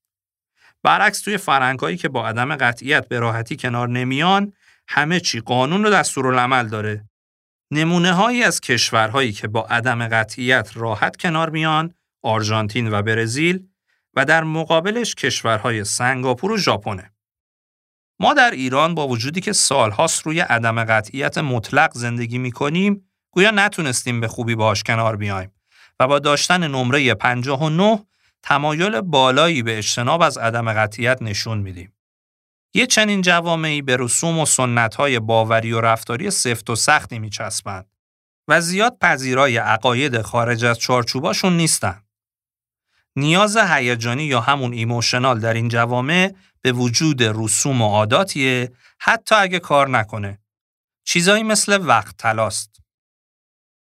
[0.84, 4.54] برعکس توی فرهنگایی که با عدم قطعیت به راحتی کنار نمیان،
[4.88, 7.10] همه چی قانون و دستورالعمل داره.
[7.72, 13.68] نمونه هایی از کشورهایی که با عدم قطعیت راحت کنار میان، آرژانتین و برزیل
[14.14, 17.12] و در مقابلش کشورهای سنگاپور و ژاپنه.
[18.20, 23.05] ما در ایران با وجودی که سالهاست روی عدم قطعیت مطلق زندگی می‌کنیم،
[23.36, 25.52] گویا نتونستیم به خوبی باهاش کنار بیایم.
[26.00, 28.06] و با داشتن نمره 59
[28.44, 31.94] تمایل بالایی به اجتناب از عدم قطعیت نشون میدیم.
[32.74, 37.86] یه چنین جوامعی به رسوم و سنتهای باوری و رفتاری سفت و سختی میچسبند
[38.48, 42.02] و زیاد پذیرای عقاید خارج از چارچوباشون نیستن.
[43.16, 49.60] نیاز هیجانی یا همون ایموشنال در این جوامع به وجود رسوم و عاداتیه حتی اگه
[49.60, 50.40] کار نکنه.
[51.04, 52.85] چیزایی مثل وقت تلاست.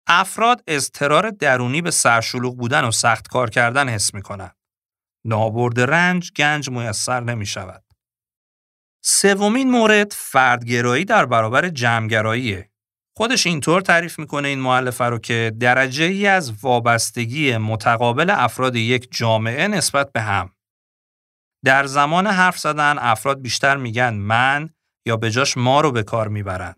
[0.06, 4.56] افراد اضطرار درونی به سرشلوغ بودن و سخت کار کردن حس می کنند.
[5.24, 7.84] نابرد رنج گنج میسر نمی شود.
[9.04, 12.70] سومین مورد فردگرایی در برابر جمعگراییه.
[13.16, 19.08] خودش اینطور تعریف می‌کنه این معلفه رو که درجه ای از وابستگی متقابل افراد یک
[19.10, 20.52] جامعه نسبت به هم.
[21.64, 24.70] در زمان حرف زدن افراد بیشتر میگن من
[25.06, 26.74] یا به جاش ما رو به کار می‌برن.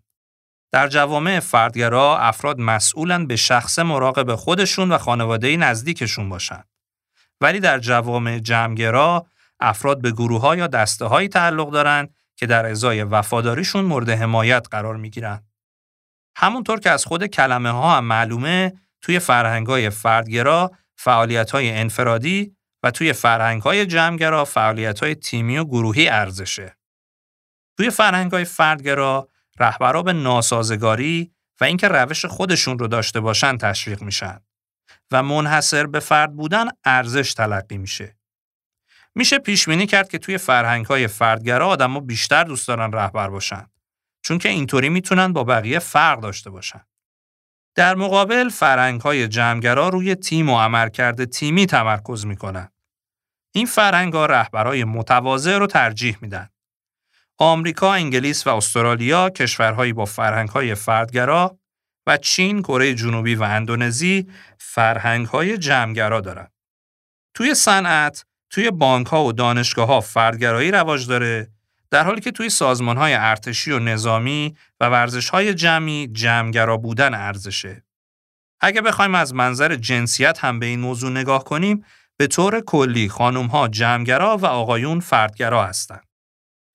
[0.73, 6.65] در جوامع فردگرا افراد مسئولن به شخص مراقب خودشون و خانواده نزدیکشون باشن.
[7.41, 9.27] ولی در جوامع جمعگرا
[9.61, 14.67] افراد به گروه ها یا دسته هایی تعلق دارن که در ازای وفاداریشون مورد حمایت
[14.71, 15.43] قرار می گیرن.
[16.37, 22.57] همونطور که از خود کلمه ها هم معلومه توی فرهنگ های فردگرا فعالیت های انفرادی
[22.83, 26.77] و توی فرهنگ های جمعگرا فعالیت های تیمی و گروهی ارزشه.
[27.77, 29.29] توی فرهنگ های فردگرا
[29.61, 34.41] رهبرا به ناسازگاری و اینکه روش خودشون رو داشته باشن تشویق میشن
[35.11, 38.17] و منحصر به فرد بودن ارزش تلقی میشه.
[39.15, 43.67] میشه پیش بینی کرد که توی فرهنگ های فردگرا آدما بیشتر دوست دارن رهبر باشن
[44.23, 46.81] چون که اینطوری می‌تونن با بقیه فرق داشته باشن.
[47.75, 52.69] در مقابل فرهنگ های جمعگرا روی تیم و عملکرد تیمی تمرکز می‌کنن.
[53.53, 56.49] این فرهنگ ها رهبرای متواضع رو ترجیح میدن.
[57.39, 61.59] آمریکا، انگلیس و استرالیا کشورهایی با فرهنگ‌های فردگرا
[62.07, 64.27] و چین، کره جنوبی و اندونزی
[64.59, 66.53] فرهنگ‌های جمعگرا دارند.
[67.35, 71.51] توی صنعت توی بانک ها و دانشگاه ها فردگرایی رواج داره
[71.91, 77.15] در حالی که توی سازمان های ارتشی و نظامی و ورزش های جمعی جمعگرا بودن
[77.15, 77.85] ارزشه.
[78.61, 81.85] اگه بخوایم از منظر جنسیت هم به این موضوع نگاه کنیم
[82.17, 86.08] به طور کلی خانم ها جمعگرا و آقایون فردگرا هستند.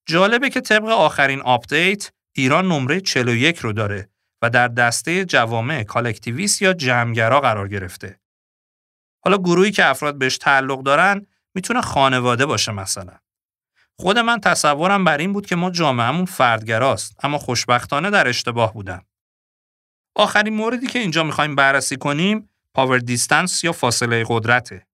[0.06, 4.10] جالبه که طبق آخرین update ایران نمره 41 رو داره
[4.42, 8.20] و در دسته جوامع collectivist یا جمعگرا قرار گرفته.
[9.24, 13.14] حالا گروهی که افراد بهش تعلق دارن می‌تونه خانواده باشه مثلا.
[14.00, 19.06] خود من تصورم بر این بود که ما جامعهمون فردگراست اما خوشبختانه در اشتباه بودم.
[20.16, 24.88] آخرین موردی که اینجا می‌خوایم بررسی کنیم پاور دیستنس یا فاصله قدرته.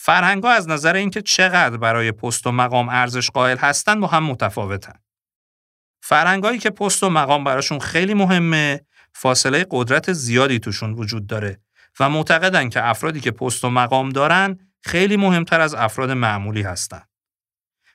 [0.00, 4.92] فرهنگ از نظر اینکه چقدر برای پست و مقام ارزش قائل هستند با هم متفاوتن.
[6.02, 8.80] فرهنگایی که پست و مقام براشون خیلی مهمه،
[9.12, 11.60] فاصله قدرت زیادی توشون وجود داره
[12.00, 17.02] و معتقدن که افرادی که پست و مقام دارن خیلی مهمتر از افراد معمولی هستن.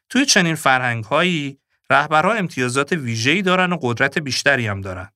[0.10, 5.10] توی چنین فرهنگهایی رهبرها امتیازات ویژه‌ای دارن و قدرت بیشتری هم دارن.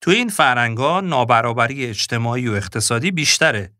[0.00, 3.77] توی این فرهنگها نابرابری اجتماعی و اقتصادی بیشتره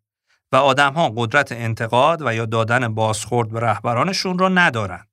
[0.53, 5.07] و آدمها قدرت انتقاد و یا دادن بازخورد به رهبرانشون را ندارن.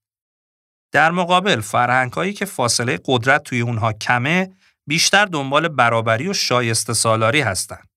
[0.91, 4.55] در مقابل فرهنگهایی که فاصله قدرت توی اونها کمه
[4.87, 7.89] بیشتر دنبال برابری و شایسته سالاری هستند.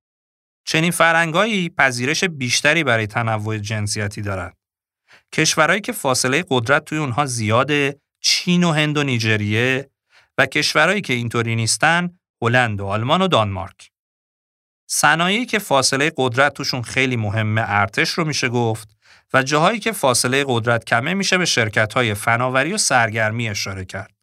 [0.67, 4.57] چنین فرهنگهایی پذیرش بیشتری برای تنوع جنسیتی دارند.
[5.33, 9.91] کشورهایی که فاصله قدرت توی اونها زیاده چین و هند و نیجریه
[10.39, 13.91] و کشورهایی که اینطوری نیستن هلند و آلمان و دانمارک.
[14.91, 18.89] صنایعی که فاصله قدرت توشون خیلی مهمه ارتش رو میشه گفت
[19.35, 24.15] و جاهایی که فاصله قدرت کمه میشه به شرکت های فناوری و سرگرمی اشاره کرد.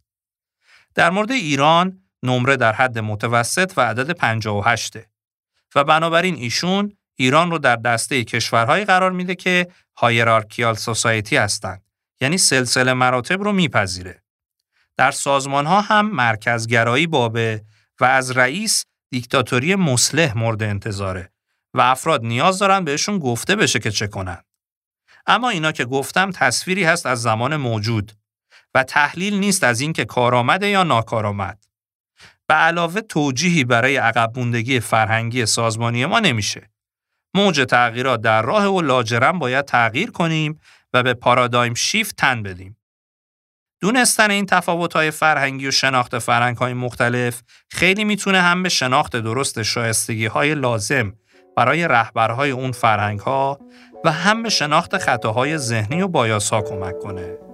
[0.95, 4.97] در مورد ایران نمره در حد متوسط و عدد 58
[5.75, 11.81] و بنابراین ایشون ایران رو در دسته کشورهایی قرار میده که هایرارکیال سوسایتی هستند
[12.21, 14.21] یعنی سلسله مراتب رو میپذیره.
[14.97, 17.61] در سازمان ها هم مرکزگرایی بابه
[17.99, 21.31] و از رئیس دیکتاتوری مسلح مورد انتظاره
[21.73, 24.43] و افراد نیاز دارن بهشون گفته بشه که چه کنن.
[25.27, 28.11] اما اینا که گفتم تصویری هست از زمان موجود
[28.75, 31.65] و تحلیل نیست از اینکه کارآمده یا ناکارآمد.
[32.47, 36.69] به علاوه توجیهی برای عقب موندگی فرهنگی سازمانی ما نمیشه.
[37.33, 40.59] موج تغییرات در راه و لاجرم باید تغییر کنیم
[40.93, 42.77] و به پارادایم شیفت تن بدیم.
[43.85, 50.55] دونستن این تفاوت‌های فرهنگی و شناخت فرهنگ‌های مختلف خیلی می‌تونه هم به شناخت درست شایستگی‌های
[50.55, 51.13] لازم
[51.57, 53.59] برای رهبرهای اون فرهنگ‌ها
[54.05, 57.44] و هم به شناخت خطاهای ذهنی و بایاس‌ها کمک کنه.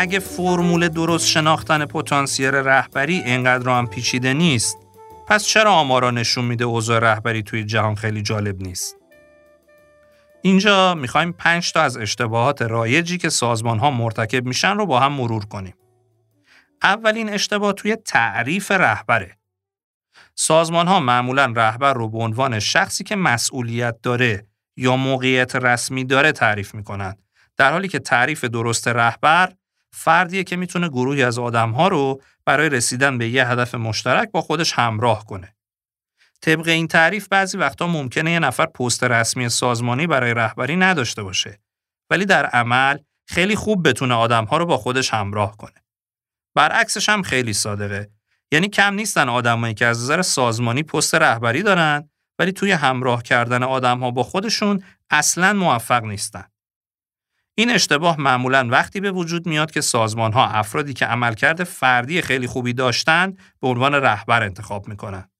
[0.00, 4.78] اگه فرمول درست شناختن پتانسیل رهبری اینقدر هم پیچیده نیست
[5.28, 8.96] پس چرا آمارا نشون میده اوضاع رهبری توی جهان خیلی جالب نیست؟
[10.42, 15.12] اینجا می‌خوایم پنج تا از اشتباهات رایجی که سازمان ها مرتکب میشن رو با هم
[15.12, 15.74] مرور کنیم.
[16.82, 19.38] اولین اشتباه توی تعریف رهبره.
[20.34, 24.46] سازمان ها معمولا رهبر رو به عنوان شخصی که مسئولیت داره
[24.76, 27.16] یا موقعیت رسمی داره تعریف می‌کنن
[27.56, 29.52] در حالی که تعریف درست رهبر
[29.92, 34.72] فردیه که می‌تونه گروهی از آدمها رو برای رسیدن به یه هدف مشترک با خودش
[34.72, 35.54] همراه کنه.
[36.40, 41.60] طبق این تعریف بعضی وقتا ممکنه یه نفر پست رسمی سازمانی برای رهبری نداشته باشه
[42.10, 45.84] ولی در عمل خیلی خوب بتونه آدمها رو با خودش همراه کنه.
[46.54, 48.10] برعکسش هم خیلی صادقه.
[48.52, 53.62] یعنی کم نیستن آدمایی که از نظر سازمانی پست رهبری دارن ولی توی همراه کردن
[53.62, 56.44] آدمها با خودشون اصلا موفق نیستن.
[57.60, 62.46] این اشتباه معمولا وقتی به وجود میاد که سازمان ها افرادی که عملکرد فردی خیلی
[62.46, 65.30] خوبی داشتن به عنوان رهبر انتخاب می‌کنن.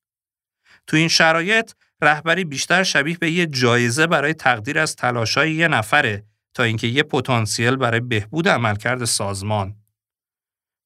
[0.86, 6.24] تو این شرایط رهبری بیشتر شبیه به یه جایزه برای تقدیر از تلاشای یه نفره
[6.54, 9.76] تا اینکه یه پتانسیل برای بهبود عملکرد سازمان.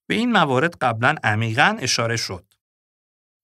[0.08, 2.44] به این موارد قبلا عمیقا اشاره شد.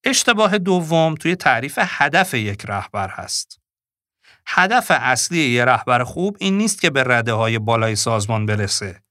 [0.04, 3.59] اشتباه دوم توی تعریف هدف یک رهبر هست.
[4.52, 9.02] هدف اصلی یه رهبر خوب این نیست که به رده های بالای سازمان برسه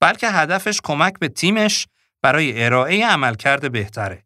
[0.00, 1.88] بلکه هدفش کمک به تیمش
[2.22, 4.24] برای ارائه عملکرد بهتره.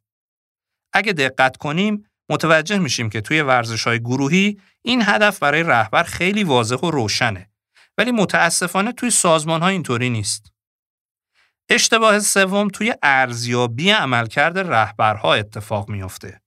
[0.92, 6.44] اگه دقت کنیم متوجه میشیم که توی ورزش های گروهی این هدف برای رهبر خیلی
[6.44, 7.50] واضح و روشنه
[7.98, 10.52] ولی متاسفانه توی سازمان ها اینطوری نیست.
[11.68, 16.40] اشتباه سوم توی ارزیابی عملکرد رهبرها اتفاق میافته.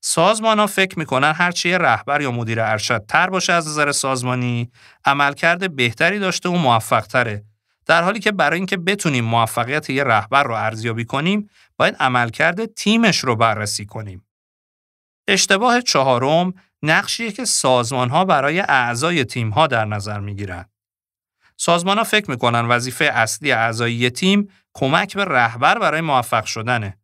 [0.00, 4.70] سازمان ها فکر می‌کنن هرچی رهبر یا مدیر ارشد تر باشه از نظر سازمانی
[5.04, 7.44] عملکرد بهتری داشته و موفق تره
[7.86, 13.18] در حالی که برای اینکه بتونیم موفقیت یه رهبر رو ارزیابی کنیم باید عملکرد تیمش
[13.18, 14.26] رو بررسی کنیم.
[15.28, 20.64] اشتباه چهارم نقشیه که سازمان ها برای اعضای تیم ها در نظر می‌گیرن.
[21.56, 26.98] سازمان ها فکر می‌کنن وظیفه اصلی اعضای تیم کمک به رهبر برای موفق شدنه.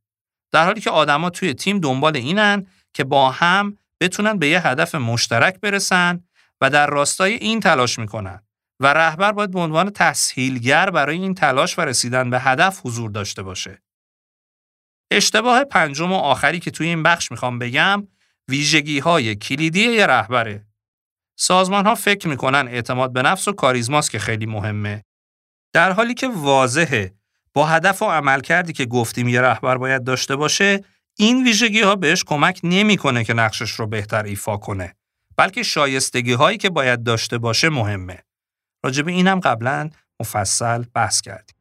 [0.53, 2.67] در حالی که آدما توی تیم دنبال اینن
[2.97, 6.25] که با هم بتونن به یه هدف مشترک برسن
[6.61, 8.43] و در راستای این تلاش می‌کنن
[8.81, 13.43] و رهبر باید به عنوان تسهیلگر برای این تلاش و رسیدن به هدف حضور داشته
[13.43, 13.83] باشه.
[15.11, 18.09] اشتباه پنجم و آخری که توی این بخش می‌خوام بگم
[18.49, 20.67] ویژگی های کلیدی یه رهبره.
[21.39, 25.05] سازمان ها فکر می‌کنن اعتماد به نفس و کاریزماست که خیلی مهمه.
[25.73, 27.15] در حالی که واضحه
[27.53, 30.85] با هدف و عمل کردی که گفتیم یه رهبر باید داشته باشه
[31.17, 34.95] این ویژگی ها بهش کمک نمی‌کنه که نقشش رو بهتر ایفا کنه
[35.37, 38.19] بلکه شایستگی هایی که باید داشته باشه مهمه
[38.85, 39.91] راجب اینم قبلا
[40.21, 41.57] مفصل بحث کردیم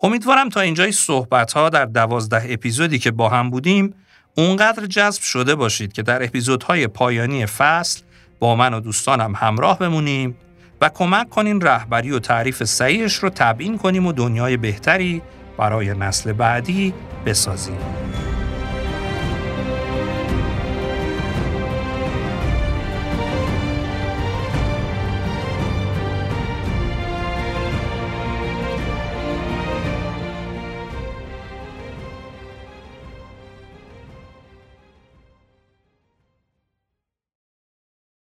[0.00, 3.94] امیدوارم تا اینجای صحبت ها در دوازده اپیزودی که با هم بودیم
[4.36, 8.02] اونقدر جذب شده باشید که در اپیزودهای پایانی فصل
[8.38, 10.36] با من و دوستانم همراه بمونیم
[10.80, 15.22] و کمک کنین رهبری و تعریف صحیحش رو تبیین کنیم و دنیای بهتری
[15.58, 16.94] برای نسل بعدی
[17.26, 17.78] بسازیم.